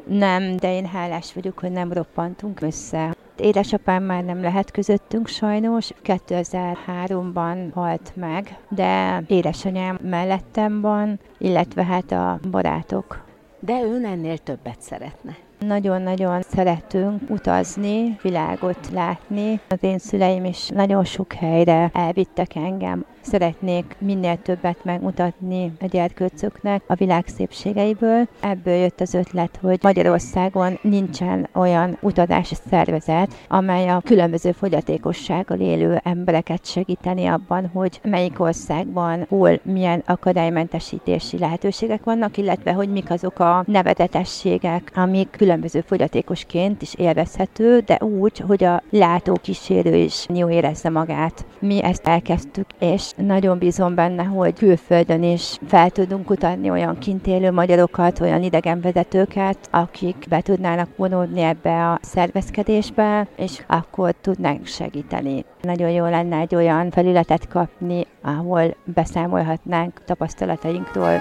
Nem, 0.07 0.57
de 0.57 0.75
én 0.75 0.87
hálás 0.87 1.33
vagyok, 1.33 1.59
hogy 1.59 1.71
nem 1.71 1.93
roppantunk 1.93 2.61
össze. 2.61 3.15
Édesapám 3.37 4.03
már 4.03 4.25
nem 4.25 4.43
lehet 4.43 4.71
közöttünk 4.71 5.29
sajnos, 5.29 5.91
2003-ban 6.05 7.71
halt 7.75 8.13
meg, 8.17 8.59
de 8.69 9.23
édesanyám 9.27 9.99
mellettem 10.03 10.81
van, 10.81 11.21
illetve 11.39 11.85
hát 11.85 12.13
a 12.13 12.39
barátok. 12.51 13.25
De 13.61 13.83
ön 13.83 14.05
ennél 14.05 14.39
többet 14.39 14.81
szeretne. 14.81 15.37
Nagyon-nagyon 15.67 16.43
szeretünk 16.43 17.31
utazni, 17.31 18.19
világot 18.23 18.91
látni. 18.93 19.61
Az 19.69 19.79
én 19.81 19.99
szüleim 19.99 20.45
is 20.45 20.69
nagyon 20.69 21.05
sok 21.05 21.33
helyre 21.33 21.91
elvittek 21.93 22.55
engem. 22.55 23.05
Szeretnék 23.25 23.97
minél 23.99 24.43
többet 24.43 24.85
megmutatni 24.85 25.73
a 25.81 25.87
gyerkőcöknek 25.87 26.83
a 26.87 26.95
világ 26.95 27.27
szépségeiből. 27.27 28.29
Ebből 28.41 28.75
jött 28.75 29.01
az 29.01 29.15
ötlet, 29.15 29.59
hogy 29.61 29.79
Magyarországon 29.83 30.79
nincsen 30.83 31.49
olyan 31.55 31.99
utazási 32.01 32.55
szervezet, 32.71 33.35
amely 33.49 33.89
a 33.89 34.01
különböző 34.05 34.53
fogyatékossággal 34.53 35.61
élő 35.61 36.01
embereket 36.03 36.67
segíteni 36.67 37.27
abban, 37.27 37.67
hogy 37.67 38.01
melyik 38.03 38.41
országban, 38.41 39.27
hol 39.29 39.61
milyen 39.63 40.03
akadálymentesítési 40.07 41.39
lehetőségek 41.39 42.05
vannak, 42.05 42.37
illetve 42.37 42.73
hogy 42.73 42.89
mik 42.89 43.11
azok 43.11 43.39
a 43.39 43.65
nevetetességek, 43.67 44.93
amik 44.95 45.31
különböző 45.31 45.81
fogyatékosként 45.81 46.83
is 46.83 46.95
élvezhető, 46.95 47.79
de 47.79 47.99
úgy, 48.01 48.39
hogy 48.39 48.65
a 48.65 48.83
látókísérő 48.91 49.95
is 49.95 50.27
jó 50.35 50.51
érezze 50.51 50.91
magát. 50.91 51.45
Mi 51.59 51.83
ezt 51.83 52.07
elkezdtük, 52.07 52.67
és 52.79 53.13
nagyon 53.17 53.59
bízom 53.59 53.95
benne, 53.95 54.23
hogy 54.23 54.55
külföldön 54.55 55.23
is 55.23 55.59
fel 55.67 55.91
tudunk 55.91 56.25
kutatni 56.25 56.71
olyan 56.71 56.99
kint 56.99 57.27
élő 57.27 57.51
magyarokat, 57.51 58.21
olyan 58.21 58.43
idegenvezetőket, 58.43 59.59
akik 59.71 60.27
be 60.29 60.41
tudnának 60.41 60.89
vonódni 60.97 61.41
ebbe 61.41 61.91
a 61.91 61.99
szervezkedésbe, 62.03 63.27
és 63.37 63.63
akkor 63.67 64.15
tudnánk 64.21 64.67
segíteni. 64.67 65.45
Nagyon 65.63 65.91
jó 65.91 66.05
lenne 66.05 66.37
egy 66.37 66.55
olyan 66.55 66.91
felületet 66.91 67.49
kapni, 67.49 68.07
ahol 68.23 68.75
beszámolhatnánk 68.85 70.05
tapasztalatainkról. 70.05 71.21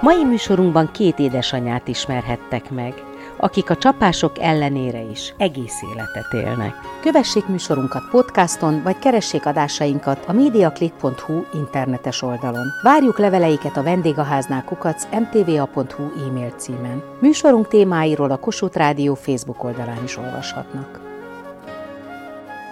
Mai 0.00 0.24
műsorunkban 0.24 0.90
két 0.92 1.18
édesanyát 1.18 1.88
ismerhettek 1.88 2.70
meg, 2.70 2.94
akik 3.40 3.70
a 3.70 3.76
csapások 3.76 4.38
ellenére 4.38 5.02
is 5.10 5.34
egész 5.36 5.82
életet 5.92 6.32
élnek. 6.32 6.74
Kövessék 7.00 7.46
műsorunkat 7.46 8.08
podcaston, 8.10 8.82
vagy 8.82 8.98
keressék 8.98 9.46
adásainkat 9.46 10.24
a 10.26 10.32
mediaclick.hu 10.32 11.44
internetes 11.54 12.22
oldalon. 12.22 12.66
Várjuk 12.82 13.18
leveleiket 13.18 13.76
a 13.76 13.82
vendégháznál 13.82 14.64
kukac 14.64 15.06
mtva.hu 15.12 16.28
e-mail 16.28 16.50
címen. 16.56 17.02
Műsorunk 17.20 17.68
témáiról 17.68 18.30
a 18.30 18.36
Kossuth 18.36 18.76
Rádió 18.76 19.14
Facebook 19.14 19.64
oldalán 19.64 20.02
is 20.04 20.16
olvashatnak. 20.16 21.00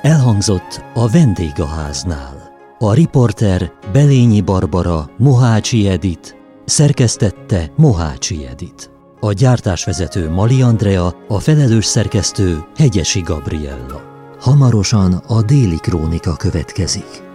Elhangzott 0.03 0.85
a 0.95 1.09
vendégháznál. 1.09 2.47
A 2.79 2.93
riporter 2.93 3.73
Belényi 3.93 4.41
Barbara, 4.41 5.11
Mohácsi 5.17 5.89
Edit, 5.89 6.37
szerkesztette 6.65 7.71
Mohácsi 7.77 8.47
Edit. 8.47 8.98
A 9.21 9.33
gyártásvezető 9.33 10.31
Mali 10.31 10.63
Andrea, 10.63 11.15
a 11.29 11.39
felelős 11.39 11.85
szerkesztő 11.85 12.65
Hegyesi 12.77 13.21
Gabriella. 13.21 14.03
Hamarosan 14.41 15.13
a 15.13 15.43
déli 15.43 15.77
krónika 15.77 16.37
következik. 16.37 17.28